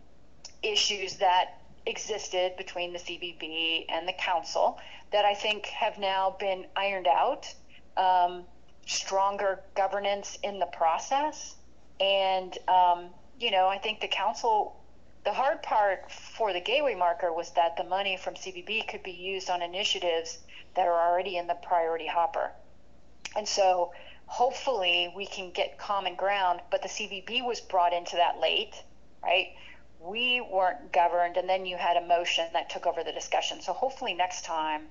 issues 0.63 1.17
that 1.17 1.61
existed 1.89 2.57
between 2.57 2.93
the 2.93 2.99
CVB 2.99 3.87
and 3.89 4.07
the 4.07 4.13
council 4.13 4.79
that 5.11 5.25
I 5.25 5.35
think 5.35 5.67
have 5.67 5.99
now 5.99 6.37
been 6.39 6.67
ironed 6.77 7.09
out. 7.09 7.53
Um, 7.97 8.45
stronger 8.89 9.61
governance 9.77 10.39
in 10.43 10.59
the 10.59 10.67
process. 10.67 11.55
And, 12.01 12.57
um, 12.69 13.11
you 13.39 13.51
know, 13.51 13.69
I 13.69 13.79
think 13.79 14.01
the 14.01 14.09
council, 14.09 14.83
the 15.25 15.33
hard 15.33 15.63
part 15.63 16.11
for 16.11 16.53
the 16.53 16.61
gateway 16.61 16.95
marker 16.95 17.33
was 17.33 17.51
that 17.53 17.77
the 17.77 17.85
money 17.85 18.17
from 18.17 18.35
CVB 18.35 18.89
could 18.89 19.03
be 19.03 19.13
used 19.13 19.51
on 19.51 19.63
initiatives 19.63 20.39
that 20.75 20.89
are 20.89 21.11
already 21.11 21.37
in 21.37 21.47
the 21.47 21.55
priority 21.55 22.07
hopper. 22.07 22.51
And 23.37 23.47
so 23.47 23.93
hopefully 24.27 25.13
we 25.15 25.27
can 25.27 25.51
get 25.51 25.79
common 25.79 26.15
ground, 26.15 26.61
but 26.71 26.83
the 26.83 26.89
CVB 26.89 27.45
was 27.45 27.61
brought 27.61 27.93
into 27.93 28.17
that 28.17 28.41
late, 28.41 28.75
right? 29.23 29.49
We 30.01 30.41
weren't 30.41 30.93
governed, 30.93 31.37
and 31.37 31.49
then 31.49 31.67
you 31.67 31.77
had 31.77 31.97
a 31.97 32.07
motion 32.07 32.47
that 32.53 32.71
took 32.71 32.87
over 32.87 33.03
the 33.03 33.13
discussion. 33.13 33.61
So 33.61 33.73
hopefully 33.73 34.15
next 34.15 34.45
time, 34.45 34.83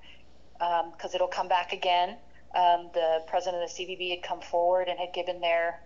because 0.54 1.12
um, 1.12 1.16
it'll 1.16 1.28
come 1.28 1.48
back 1.48 1.72
again, 1.72 2.18
um, 2.56 2.90
the 2.94 3.24
president 3.28 3.64
of 3.64 3.70
the 3.70 3.84
CVB 3.84 4.10
had 4.10 4.24
come 4.24 4.42
forward 4.42 4.88
and 4.88 5.00
had 5.00 5.14
given 5.14 5.40
their, 5.40 5.82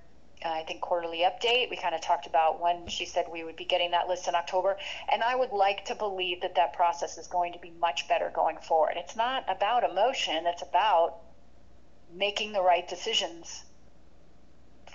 uh, 0.45 0.49
I 0.49 0.63
think, 0.63 0.81
quarterly 0.81 1.19
update. 1.19 1.69
We 1.69 1.77
kind 1.77 1.93
of 1.93 2.01
talked 2.01 2.27
about 2.27 2.62
when 2.62 2.88
she 2.88 3.05
said 3.05 3.25
we 3.31 3.43
would 3.43 3.55
be 3.55 3.65
getting 3.65 3.91
that 3.91 4.07
list 4.07 4.27
in 4.27 4.36
October. 4.36 4.77
And 5.12 5.21
I 5.21 5.36
would 5.36 5.51
like 5.51 5.86
to 5.86 5.95
believe 5.95 6.41
that 6.41 6.55
that 6.55 6.73
process 6.73 7.17
is 7.17 7.27
going 7.27 7.53
to 7.53 7.60
be 7.60 7.71
much 7.79 8.07
better 8.07 8.31
going 8.34 8.57
forward. 8.57 8.93
It's 8.95 9.15
not 9.15 9.43
about 9.47 9.84
emotion, 9.84 10.45
it's 10.45 10.62
about 10.62 11.17
making 12.13 12.53
the 12.53 12.62
right 12.62 12.88
decisions 12.88 13.63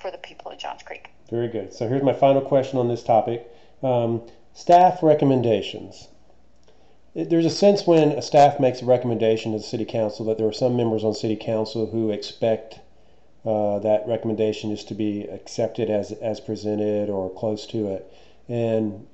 for 0.00 0.10
the 0.10 0.18
people 0.18 0.50
of 0.50 0.58
Johns 0.58 0.82
Creek. 0.82 1.10
Very 1.30 1.48
good. 1.48 1.72
So 1.72 1.88
here's 1.88 2.02
my 2.02 2.12
final 2.12 2.42
question 2.42 2.78
on 2.78 2.88
this 2.88 3.02
topic 3.02 3.50
um, 3.82 4.22
staff 4.54 5.02
recommendations 5.02 6.08
there's 7.16 7.46
a 7.46 7.50
sense 7.50 7.86
when 7.86 8.10
a 8.12 8.20
staff 8.20 8.60
makes 8.60 8.82
a 8.82 8.84
recommendation 8.84 9.52
to 9.52 9.58
the 9.58 9.64
city 9.64 9.86
council 9.86 10.26
that 10.26 10.36
there 10.36 10.46
are 10.46 10.52
some 10.52 10.76
members 10.76 11.02
on 11.02 11.14
city 11.14 11.36
council 11.36 11.86
who 11.86 12.10
expect 12.10 12.80
uh, 13.46 13.78
that 13.78 14.06
recommendation 14.06 14.70
is 14.70 14.84
to 14.84 14.94
be 14.94 15.22
accepted 15.22 15.88
as 15.88 16.12
as 16.12 16.40
presented 16.40 17.08
or 17.08 17.30
close 17.30 17.66
to 17.66 17.88
it. 17.88 18.12
And 18.48 19.06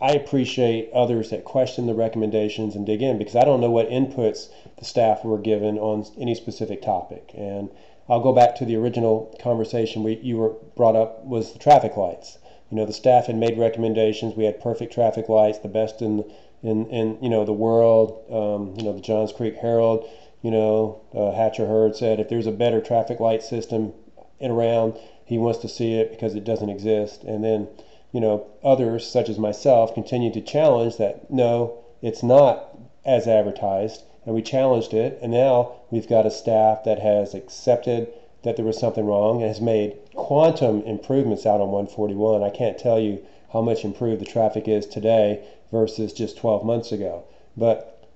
I 0.00 0.12
appreciate 0.12 0.92
others 0.92 1.30
that 1.30 1.44
question 1.44 1.86
the 1.86 1.94
recommendations 1.94 2.76
and 2.76 2.86
dig 2.86 3.02
in 3.02 3.18
because 3.18 3.34
I 3.34 3.44
don't 3.44 3.60
know 3.60 3.70
what 3.70 3.90
inputs 3.90 4.50
the 4.78 4.84
staff 4.84 5.24
were 5.24 5.38
given 5.38 5.78
on 5.78 6.06
any 6.16 6.36
specific 6.36 6.80
topic. 6.80 7.32
And 7.36 7.70
I'll 8.08 8.20
go 8.20 8.32
back 8.32 8.54
to 8.56 8.64
the 8.64 8.76
original 8.76 9.36
conversation 9.42 10.04
we 10.04 10.18
you 10.18 10.36
were 10.36 10.54
brought 10.76 10.94
up 10.94 11.24
was 11.24 11.52
the 11.52 11.58
traffic 11.58 11.96
lights. 11.96 12.38
You 12.70 12.76
know, 12.76 12.84
the 12.84 12.92
staff 12.92 13.26
had 13.26 13.36
made 13.36 13.56
recommendations. 13.56 14.34
We 14.36 14.44
had 14.44 14.60
perfect 14.60 14.92
traffic 14.92 15.28
lights, 15.28 15.58
the 15.58 15.68
best 15.68 16.02
in 16.02 16.24
in, 16.62 16.86
in 16.90 17.18
you 17.22 17.30
know 17.30 17.44
the 17.44 17.52
world. 17.52 18.24
Um, 18.30 18.74
you 18.76 18.84
know 18.84 18.92
the 18.92 19.00
Johns 19.00 19.32
Creek 19.32 19.56
Herald. 19.56 20.06
You 20.42 20.50
know 20.50 21.00
uh, 21.14 21.32
Hatcher 21.32 21.66
Hurd 21.66 21.96
said 21.96 22.20
if 22.20 22.28
there's 22.28 22.46
a 22.46 22.52
better 22.52 22.80
traffic 22.80 23.20
light 23.20 23.42
system 23.42 23.94
around, 24.42 24.98
he 25.24 25.38
wants 25.38 25.60
to 25.60 25.68
see 25.68 25.94
it 25.94 26.10
because 26.10 26.34
it 26.34 26.44
doesn't 26.44 26.68
exist. 26.68 27.24
And 27.24 27.42
then 27.42 27.68
you 28.12 28.20
know 28.20 28.46
others 28.62 29.06
such 29.06 29.28
as 29.28 29.38
myself 29.38 29.94
continue 29.94 30.32
to 30.32 30.40
challenge 30.40 30.96
that 30.98 31.30
no, 31.30 31.78
it's 32.02 32.22
not 32.22 32.76
as 33.04 33.26
advertised, 33.26 34.02
and 34.26 34.34
we 34.34 34.42
challenged 34.42 34.92
it. 34.92 35.18
And 35.22 35.32
now 35.32 35.72
we've 35.90 36.08
got 36.08 36.26
a 36.26 36.30
staff 36.30 36.84
that 36.84 36.98
has 36.98 37.34
accepted 37.34 38.12
that 38.48 38.56
there 38.56 38.64
was 38.64 38.78
something 38.78 39.04
wrong 39.04 39.42
and 39.42 39.48
has 39.48 39.60
made 39.60 39.94
quantum 40.14 40.80
improvements 40.84 41.44
out 41.44 41.60
on 41.60 41.70
141. 41.70 42.42
I 42.42 42.48
can't 42.48 42.78
tell 42.78 42.98
you 42.98 43.22
how 43.52 43.60
much 43.60 43.84
improved 43.84 44.22
the 44.22 44.24
traffic 44.24 44.66
is 44.66 44.86
today 44.86 45.44
versus 45.70 46.14
just 46.14 46.38
12 46.38 46.64
months 46.64 46.90
ago. 46.90 47.24
But 47.58 48.08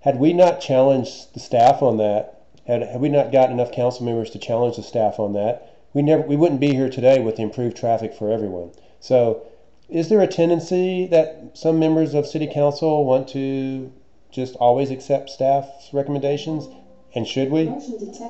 had 0.00 0.18
we 0.18 0.34
not 0.34 0.60
challenged 0.60 1.32
the 1.32 1.40
staff 1.40 1.80
on 1.80 1.96
that, 1.96 2.42
had, 2.66 2.82
had 2.82 3.00
we 3.00 3.08
not 3.08 3.32
gotten 3.32 3.54
enough 3.58 3.72
council 3.72 4.04
members 4.04 4.28
to 4.32 4.38
challenge 4.38 4.76
the 4.76 4.82
staff 4.82 5.18
on 5.18 5.32
that, 5.32 5.74
we 5.94 6.02
never 6.02 6.20
we 6.20 6.36
wouldn't 6.36 6.60
be 6.60 6.74
here 6.74 6.90
today 6.90 7.18
with 7.18 7.36
the 7.36 7.42
improved 7.42 7.78
traffic 7.78 8.12
for 8.12 8.30
everyone. 8.30 8.72
So, 9.00 9.46
is 9.88 10.10
there 10.10 10.20
a 10.20 10.26
tendency 10.26 11.06
that 11.06 11.52
some 11.54 11.78
members 11.78 12.12
of 12.12 12.26
city 12.26 12.46
council 12.46 13.06
want 13.06 13.26
to 13.28 13.90
just 14.30 14.54
always 14.56 14.90
accept 14.90 15.30
staff's 15.30 15.94
recommendations? 15.94 16.68
And 17.18 17.26
should 17.26 17.50
we? 17.50 17.66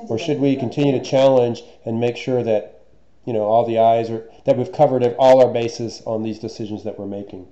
Or 0.09 0.17
should 0.17 0.39
we 0.39 0.55
continue 0.55 0.97
to 0.97 1.05
challenge 1.05 1.61
and 1.85 1.99
make 1.99 2.17
sure 2.17 2.41
that 2.41 2.81
you 3.23 3.33
know 3.33 3.43
all 3.43 3.63
the 3.63 3.77
eyes 3.77 4.09
are 4.09 4.27
that 4.45 4.57
we've 4.57 4.71
covered 4.71 5.03
all 5.19 5.45
our 5.45 5.53
bases 5.53 6.01
on 6.07 6.23
these 6.23 6.39
decisions 6.39 6.83
that 6.85 6.97
we're 6.97 7.05
making? 7.05 7.47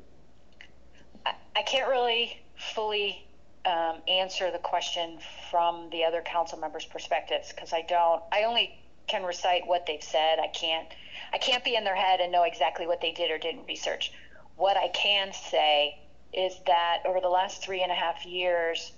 I 1.56 1.62
can't 1.62 1.89
really 1.89 2.41
fully 2.73 3.23
um, 3.65 3.97
answer 4.08 4.50
the 4.50 4.58
question 4.58 5.19
from 5.52 5.91
the 5.91 6.06
other 6.06 6.23
council 6.23 6.58
members' 6.58 6.86
perspectives 6.86 7.54
because 7.54 7.71
I 7.71 7.84
don't. 7.84 8.23
I 8.32 8.41
only 8.41 8.76
can 9.06 9.23
recite 9.23 9.67
what 9.67 9.86
they've 9.86 10.02
said. 10.02 10.39
I 10.39 10.47
can't. 10.47 10.88
I 11.32 11.38
can't 11.38 11.63
be 11.63 11.76
in 11.76 11.84
their 11.84 11.95
head 11.95 12.19
and 12.19 12.32
know 12.32 12.45
exactly 12.45 12.88
what 12.88 13.00
they 13.00 13.12
did 13.12 13.30
or 13.30 13.38
didn't 13.38 13.67
research. 13.67 14.12
What 14.56 14.76
I 14.76 14.88
can 14.88 15.34
say 15.34 16.00
is 16.34 16.56
that 16.65 17.04
over 17.06 17.21
the 17.21 17.30
last 17.30 17.63
three 17.63 17.84
and 17.84 17.91
a 17.91 17.95
half 17.95 18.26
years, 18.26 18.91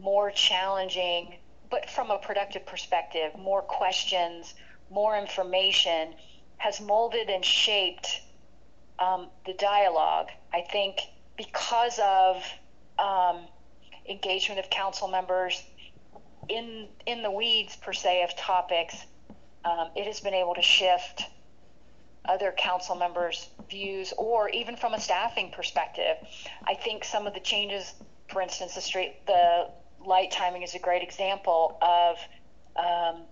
more 0.00 0.32
challenging, 0.32 1.36
but 1.74 1.90
from 1.90 2.12
a 2.12 2.18
productive 2.18 2.64
perspective, 2.64 3.32
more 3.36 3.60
questions, 3.60 4.54
more 4.90 5.18
information 5.18 6.14
has 6.56 6.80
molded 6.80 7.28
and 7.28 7.44
shaped 7.44 8.20
um, 9.00 9.26
the 9.44 9.54
dialogue. 9.54 10.28
I 10.52 10.60
think 10.60 11.00
because 11.36 11.98
of 11.98 12.44
um, 12.96 13.48
engagement 14.08 14.60
of 14.60 14.70
council 14.70 15.08
members 15.08 15.64
in 16.48 16.86
in 17.06 17.24
the 17.24 17.30
weeds 17.32 17.74
per 17.74 17.92
se 17.92 18.22
of 18.22 18.36
topics, 18.36 18.94
um, 19.64 19.88
it 19.96 20.06
has 20.06 20.20
been 20.20 20.34
able 20.34 20.54
to 20.54 20.62
shift 20.62 21.24
other 22.24 22.52
council 22.56 22.94
members' 22.94 23.48
views, 23.68 24.14
or 24.16 24.48
even 24.50 24.76
from 24.76 24.94
a 24.94 25.00
staffing 25.00 25.50
perspective. 25.50 26.16
I 26.68 26.74
think 26.74 27.02
some 27.02 27.26
of 27.26 27.34
the 27.34 27.40
changes, 27.40 27.94
for 28.28 28.40
instance, 28.40 28.76
the 28.76 28.80
street, 28.80 29.26
the 29.26 29.70
light 30.06 30.30
timing 30.30 30.62
is 30.62 30.74
a 30.74 30.78
great 30.78 31.02
example 31.02 31.78
of 31.82 32.16
um, 32.76 33.22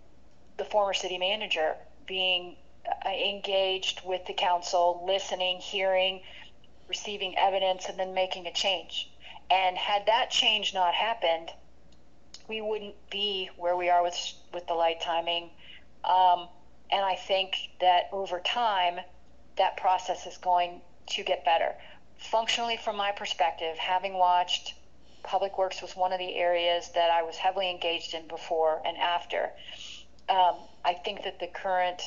the 0.56 0.64
former 0.64 0.94
city 0.94 1.18
manager 1.18 1.74
being 2.06 2.56
uh, 2.86 3.08
engaged 3.08 4.02
with 4.04 4.24
the 4.26 4.32
council, 4.32 5.04
listening, 5.06 5.58
hearing, 5.58 6.20
receiving 6.88 7.36
evidence, 7.38 7.86
and 7.88 7.98
then 7.98 8.14
making 8.14 8.46
a 8.46 8.52
change. 8.52 9.10
And 9.50 9.76
had 9.76 10.06
that 10.06 10.30
change 10.30 10.74
not 10.74 10.94
happened, 10.94 11.50
we 12.48 12.60
wouldn't 12.60 12.94
be 13.10 13.50
where 13.56 13.76
we 13.76 13.88
are 13.88 14.02
with 14.02 14.16
with 14.52 14.66
the 14.66 14.74
light 14.74 15.00
timing. 15.00 15.50
Um, 16.04 16.48
and 16.90 17.04
I 17.04 17.14
think 17.14 17.56
that 17.80 18.08
over 18.12 18.40
time, 18.40 19.00
that 19.56 19.76
process 19.76 20.26
is 20.26 20.36
going 20.38 20.80
to 21.06 21.22
get 21.22 21.44
better. 21.44 21.74
Functionally, 22.18 22.76
from 22.76 22.96
my 22.96 23.12
perspective, 23.12 23.76
having 23.78 24.14
watched 24.14 24.74
Public 25.22 25.58
Works 25.58 25.80
was 25.82 25.94
one 25.96 26.12
of 26.12 26.18
the 26.18 26.34
areas 26.36 26.90
that 26.94 27.10
I 27.10 27.22
was 27.22 27.36
heavily 27.36 27.70
engaged 27.70 28.14
in 28.14 28.26
before 28.26 28.82
and 28.84 28.96
after. 28.96 29.50
Um, 30.28 30.56
I 30.84 30.94
think 30.94 31.24
that 31.24 31.38
the 31.38 31.46
current 31.46 32.02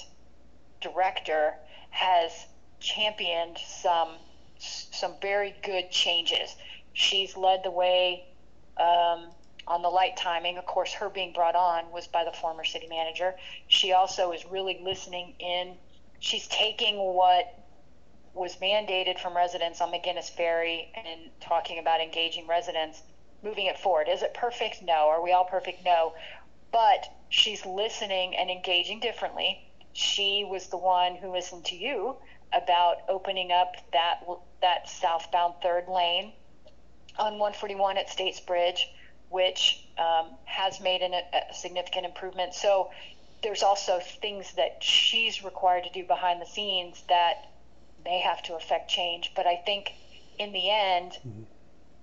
director 0.81 1.55
has 1.89 2.31
championed 2.79 3.57
some 3.57 4.09
some 4.57 5.13
very 5.21 5.53
good 5.63 5.91
changes. 5.91 6.55
She's 6.93 7.35
led 7.35 7.63
the 7.63 7.71
way 7.71 8.25
um, 8.77 9.31
on 9.67 9.81
the 9.81 9.89
light 9.89 10.15
timing. 10.15 10.57
Of 10.57 10.65
course, 10.65 10.93
her 10.93 11.09
being 11.09 11.33
brought 11.33 11.55
on 11.55 11.91
was 11.91 12.07
by 12.07 12.23
the 12.23 12.31
former 12.31 12.63
city 12.63 12.87
manager. 12.87 13.35
She 13.67 13.91
also 13.91 14.31
is 14.31 14.45
really 14.45 14.79
listening 14.81 15.33
in. 15.39 15.75
She's 16.19 16.47
taking 16.47 16.97
what 16.97 17.64
was 18.35 18.57
mandated 18.57 19.17
from 19.17 19.35
residents 19.35 19.79
on 19.79 19.91
McGinnis 19.91 20.29
Ferry 20.29 20.91
and 20.93 21.31
talking 21.39 21.79
about 21.79 22.01
engaging 22.01 22.45
residents, 22.47 23.01
moving 23.41 23.65
it 23.65 23.79
forward. 23.79 24.07
Is 24.09 24.21
it 24.21 24.33
perfect? 24.33 24.81
No. 24.83 25.07
Are 25.07 25.23
we 25.23 25.31
all 25.31 25.45
perfect? 25.45 25.83
No. 25.85 26.13
But 26.71 27.07
she's 27.29 27.65
listening 27.65 28.35
and 28.35 28.49
engaging 28.49 28.99
differently. 28.99 29.65
She 29.93 30.45
was 30.47 30.67
the 30.67 30.77
one 30.77 31.15
who 31.15 31.31
listened 31.31 31.63
to 31.65 31.75
you 31.75 32.17
about 32.51 32.97
opening 33.07 33.51
up 33.51 33.75
that 33.93 34.21
that 34.61 34.89
southbound 34.89 35.55
third 35.63 35.87
lane 35.87 36.33
on 37.17 37.39
141 37.39 37.97
at 37.97 38.09
States 38.09 38.41
Bridge, 38.41 38.89
which 39.29 39.87
um, 39.97 40.31
has 40.43 40.81
made 40.81 41.01
an, 41.01 41.13
a 41.13 41.53
significant 41.53 42.05
improvement. 42.05 42.53
So 42.53 42.91
there's 43.41 43.63
also 43.63 43.99
things 43.99 44.53
that 44.55 44.83
she's 44.83 45.43
required 45.43 45.85
to 45.85 45.89
do 45.91 46.05
behind 46.05 46.41
the 46.41 46.45
scenes 46.45 47.01
that 47.07 47.51
may 48.05 48.19
have 48.19 48.41
to 48.43 48.55
affect 48.55 48.89
change. 48.89 49.33
But 49.35 49.47
I 49.47 49.57
think 49.65 49.93
in 50.39 50.53
the 50.53 50.69
end, 50.69 51.13
mm-hmm. 51.13 51.43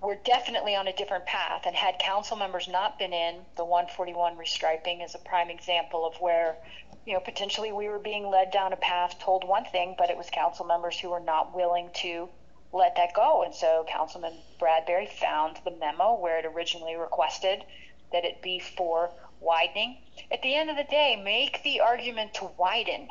we're 0.01 0.19
definitely 0.23 0.75
on 0.75 0.87
a 0.87 0.93
different 0.93 1.25
path. 1.25 1.63
And 1.65 1.75
had 1.75 1.97
council 1.99 2.37
members 2.37 2.67
not 2.67 2.99
been 2.99 3.13
in, 3.13 3.39
the 3.55 3.65
141 3.65 4.35
restriping 4.35 5.03
is 5.03 5.15
a 5.15 5.19
prime 5.19 5.49
example 5.49 6.05
of 6.05 6.15
where 6.21 6.57
you 7.05 7.13
know, 7.13 7.19
potentially 7.19 7.71
we 7.71 7.89
were 7.89 7.99
being 7.99 8.29
led 8.29 8.51
down 8.51 8.71
a 8.71 8.77
path, 8.77 9.19
told 9.19 9.43
one 9.43 9.65
thing, 9.65 9.95
but 9.97 10.09
it 10.09 10.17
was 10.17 10.29
council 10.29 10.65
members 10.65 10.99
who 10.99 11.09
were 11.09 11.19
not 11.19 11.55
willing 11.55 11.89
to 11.95 12.29
let 12.71 12.95
that 12.95 13.13
go. 13.13 13.43
And 13.43 13.53
so 13.53 13.85
Councilman 13.89 14.33
Bradberry 14.59 15.09
found 15.09 15.59
the 15.65 15.71
memo 15.71 16.15
where 16.15 16.39
it 16.39 16.45
originally 16.45 16.95
requested 16.95 17.63
that 18.11 18.25
it 18.25 18.41
be 18.41 18.59
for 18.59 19.11
widening. 19.41 19.97
At 20.31 20.41
the 20.41 20.55
end 20.55 20.69
of 20.69 20.77
the 20.77 20.83
day, 20.83 21.21
make 21.21 21.61
the 21.63 21.81
argument 21.81 22.35
to 22.35 22.49
widen 22.57 23.09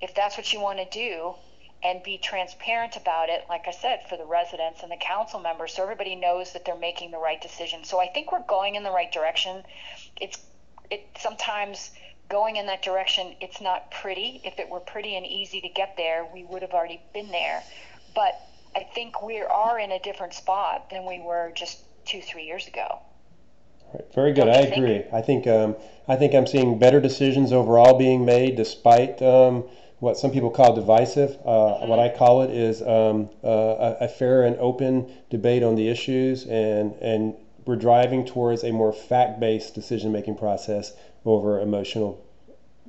if 0.00 0.14
that's 0.14 0.36
what 0.36 0.52
you 0.52 0.60
want 0.60 0.78
to 0.78 0.88
do 0.90 1.34
and 1.84 2.02
be 2.02 2.16
transparent 2.16 2.96
about 2.96 3.28
it, 3.28 3.44
like 3.48 3.68
I 3.68 3.70
said, 3.70 4.00
for 4.08 4.16
the 4.16 4.24
residents 4.24 4.82
and 4.82 4.90
the 4.90 4.96
council 4.96 5.38
members 5.38 5.74
so 5.74 5.82
everybody 5.82 6.16
knows 6.16 6.54
that 6.54 6.64
they're 6.64 6.78
making 6.78 7.10
the 7.10 7.18
right 7.18 7.40
decision. 7.40 7.84
So 7.84 8.00
I 8.00 8.08
think 8.08 8.32
we're 8.32 8.46
going 8.48 8.74
in 8.74 8.82
the 8.82 8.90
right 8.90 9.12
direction. 9.12 9.62
It's 10.20 10.38
it 10.90 11.06
sometimes 11.18 11.90
going 12.28 12.56
in 12.56 12.66
that 12.66 12.82
direction, 12.82 13.34
it's 13.40 13.60
not 13.60 13.90
pretty. 13.90 14.40
If 14.44 14.58
it 14.58 14.68
were 14.68 14.80
pretty 14.80 15.16
and 15.16 15.26
easy 15.26 15.60
to 15.60 15.68
get 15.68 15.96
there, 15.96 16.26
we 16.32 16.44
would 16.44 16.62
have 16.62 16.72
already 16.72 17.00
been 17.12 17.30
there. 17.30 17.62
But 18.14 18.40
I 18.74 18.86
think 18.94 19.22
we 19.22 19.40
are 19.40 19.78
in 19.78 19.92
a 19.92 19.98
different 20.00 20.34
spot 20.34 20.90
than 20.90 21.06
we 21.06 21.20
were 21.20 21.52
just 21.54 21.80
two, 22.06 22.22
three 22.22 22.44
years 22.44 22.66
ago. 22.66 23.00
Right. 23.92 24.14
Very 24.14 24.32
good. 24.32 24.48
I 24.48 24.60
agree. 24.60 25.02
Think? 25.02 25.14
I 25.14 25.22
think 25.22 25.46
um, 25.46 25.76
I 26.08 26.16
think 26.16 26.34
I'm 26.34 26.46
seeing 26.46 26.78
better 26.78 27.00
decisions 27.00 27.52
overall 27.52 27.96
being 27.98 28.24
made, 28.24 28.56
despite 28.56 29.22
um, 29.22 29.64
what 30.04 30.18
some 30.18 30.30
people 30.30 30.50
call 30.50 30.74
divisive. 30.74 31.30
Uh, 31.44 31.48
mm-hmm. 31.48 31.88
What 31.88 31.98
I 31.98 32.10
call 32.10 32.42
it 32.42 32.50
is 32.50 32.82
um, 32.82 33.30
uh, 33.42 33.94
a, 34.00 34.06
fair 34.06 34.42
and 34.44 34.54
open 34.58 35.10
debate 35.30 35.62
on 35.62 35.76
the 35.76 35.88
issues, 35.88 36.44
and 36.44 36.94
and 37.00 37.34
we're 37.64 37.76
driving 37.76 38.26
towards 38.26 38.62
a 38.62 38.70
more 38.70 38.92
fact-based 38.92 39.74
decision-making 39.74 40.36
process 40.36 40.92
over 41.24 41.58
emotional 41.58 42.22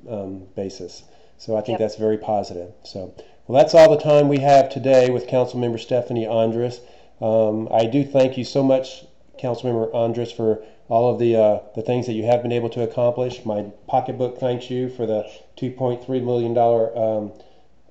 um, 0.08 0.44
basis. 0.54 1.04
So 1.38 1.56
I 1.56 1.62
think 1.62 1.78
yep. 1.78 1.88
that's 1.88 1.96
very 1.96 2.18
positive. 2.18 2.72
So, 2.84 3.14
well, 3.46 3.58
that's 3.58 3.74
all 3.74 3.90
the 3.90 4.02
time 4.02 4.28
we 4.28 4.40
have 4.40 4.68
today 4.68 5.08
with 5.08 5.26
Councilmember 5.26 5.80
Stephanie 5.80 6.26
Endres. 6.26 6.80
Um, 7.22 7.68
I 7.72 7.86
do 7.86 8.04
thank 8.04 8.36
you 8.36 8.44
so 8.44 8.62
much, 8.62 9.06
Councilmember 9.40 9.90
Endres, 9.94 10.36
for 10.36 10.62
all 10.88 11.12
of 11.12 11.18
the 11.18 11.36
uh, 11.36 11.58
the 11.74 11.82
things 11.82 12.06
that 12.06 12.12
you 12.12 12.24
have 12.24 12.42
been 12.42 12.52
able 12.52 12.70
to 12.70 12.82
accomplish. 12.82 13.44
My 13.44 13.62
pocketbook 13.88 14.38
thanks 14.38 14.70
you 14.70 14.88
for 14.88 15.06
the 15.06 15.30
2.3 15.58 16.08
million 16.24 16.54
dollar 16.54 16.96
um, 16.96 17.32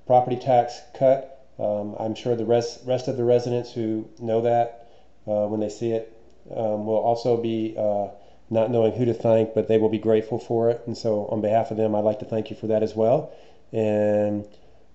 property 0.06 0.36
tax 0.36 0.80
cut. 0.98 1.32
Um, 1.58 1.96
I'm 1.98 2.14
sure 2.14 2.36
the 2.36 2.44
rest 2.44 2.80
rest 2.86 3.08
of 3.08 3.16
the 3.16 3.24
residents 3.24 3.72
who 3.72 4.08
know 4.18 4.42
that 4.42 4.88
uh, 5.26 5.46
when 5.46 5.60
they 5.60 5.68
see 5.68 5.92
it 5.92 6.12
um, 6.50 6.86
will 6.86 6.96
also 6.96 7.36
be. 7.36 7.74
Uh, 7.76 8.08
not 8.48 8.70
knowing 8.70 8.92
who 8.92 9.04
to 9.04 9.14
thank, 9.14 9.54
but 9.54 9.68
they 9.68 9.78
will 9.78 9.88
be 9.88 9.98
grateful 9.98 10.38
for 10.38 10.70
it. 10.70 10.82
And 10.86 10.96
so, 10.96 11.26
on 11.26 11.40
behalf 11.40 11.70
of 11.70 11.76
them, 11.76 11.94
I'd 11.94 12.04
like 12.04 12.20
to 12.20 12.24
thank 12.24 12.50
you 12.50 12.56
for 12.56 12.68
that 12.68 12.82
as 12.82 12.94
well. 12.94 13.32
And 13.72 14.46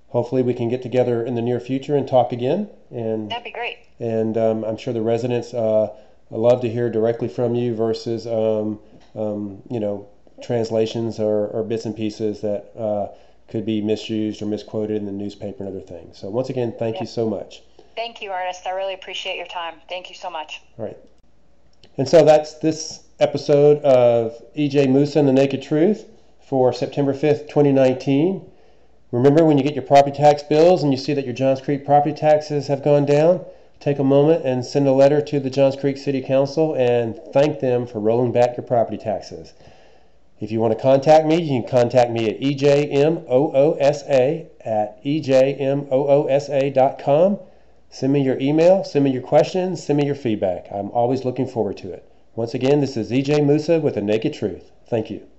hopefully, 0.07 0.41
we 0.41 0.53
can 0.53 0.69
get 0.69 0.81
together 0.81 1.23
in 1.25 1.35
the 1.35 1.41
near 1.41 1.59
future 1.59 1.95
and 1.95 2.07
talk 2.07 2.31
again. 2.31 2.69
And 2.89 3.29
that'd 3.29 3.43
be 3.43 3.51
great. 3.51 3.79
And 3.99 4.37
um, 4.37 4.63
I'm 4.63 4.77
sure 4.77 4.93
the 4.93 5.01
residents 5.01 5.53
uh, 5.53 5.89
love 6.37 6.61
to 6.61 6.69
hear 6.69 6.89
directly 6.89 7.27
from 7.27 7.55
you 7.55 7.75
versus, 7.75 8.25
um, 8.27 8.79
um, 9.15 9.61
you 9.69 9.79
know, 9.79 10.07
translations 10.41 11.19
or, 11.19 11.47
or, 11.47 11.63
bits 11.63 11.85
and 11.85 11.95
pieces 11.95 12.41
that 12.41 12.71
uh, 12.77 13.07
could 13.47 13.65
be 13.65 13.81
misused 13.81 14.41
or 14.41 14.45
misquoted 14.45 14.97
in 14.97 15.05
the 15.05 15.11
newspaper 15.11 15.63
and 15.63 15.67
other 15.67 15.85
things. 15.85 16.17
So, 16.17 16.29
once 16.29 16.49
again, 16.49 16.73
thank 16.79 16.99
you 16.99 17.05
so 17.05 17.29
much. 17.29 17.61
Thank 17.95 18.21
you, 18.21 18.31
Ernest. 18.31 18.65
I 18.65 18.71
really 18.71 18.93
appreciate 18.93 19.35
your 19.37 19.47
time. 19.47 19.75
Thank 19.89 20.09
you 20.09 20.15
so 20.15 20.29
much. 20.29 20.61
All 20.79 20.85
right. 20.85 20.97
And 21.97 22.07
so 22.07 22.23
that's 22.23 22.55
this 22.55 23.03
episode 23.19 23.83
of 23.83 24.31
EJ 24.55 24.87
Moosa 24.87 25.17
and 25.17 25.27
the 25.27 25.33
Naked 25.33 25.61
Truth 25.61 26.05
for 26.47 26.71
September 26.71 27.13
5th, 27.13 27.49
2019. 27.49 28.49
Remember 29.11 29.43
when 29.43 29.57
you 29.57 29.63
get 29.63 29.75
your 29.75 29.83
property 29.83 30.15
tax 30.15 30.41
bills 30.41 30.83
and 30.83 30.93
you 30.93 30.97
see 30.97 31.13
that 31.13 31.25
your 31.25 31.33
Johns 31.33 31.59
Creek 31.59 31.85
property 31.85 32.15
taxes 32.15 32.67
have 32.67 32.83
gone 32.83 33.05
down, 33.05 33.45
take 33.81 33.99
a 33.99 34.03
moment 34.03 34.45
and 34.45 34.63
send 34.63 34.87
a 34.87 34.93
letter 34.93 35.19
to 35.21 35.39
the 35.39 35.49
Johns 35.49 35.75
Creek 35.75 35.97
City 35.97 36.21
Council 36.21 36.75
and 36.75 37.19
thank 37.33 37.59
them 37.59 37.87
for 37.87 37.99
rolling 37.99 38.31
back 38.31 38.55
your 38.55 38.65
property 38.65 38.97
taxes. 38.97 39.53
If 40.39 40.51
you 40.51 40.59
want 40.59 40.73
to 40.73 40.81
contact 40.81 41.25
me, 41.25 41.41
you 41.41 41.61
can 41.61 41.69
contact 41.69 42.11
me 42.11 42.29
at 42.29 42.39
ejmoosa 42.39 43.87
at 44.63 45.03
ejmoosa.com. 45.03 45.89
Send 47.89 48.13
me 48.13 48.23
your 48.23 48.39
email, 48.39 48.83
send 48.83 49.03
me 49.03 49.11
your 49.11 49.21
questions, 49.21 49.83
send 49.83 49.97
me 49.97 50.05
your 50.05 50.15
feedback. 50.15 50.67
I'm 50.71 50.91
always 50.91 51.25
looking 51.25 51.47
forward 51.47 51.77
to 51.77 51.91
it. 51.91 52.07
Once 52.35 52.53
again, 52.53 52.79
this 52.79 52.95
is 52.95 53.11
EJ 53.11 53.39
Moosa 53.41 53.81
with 53.81 53.95
The 53.95 54.01
Naked 54.01 54.33
Truth. 54.33 54.71
Thank 54.87 55.09
you. 55.09 55.30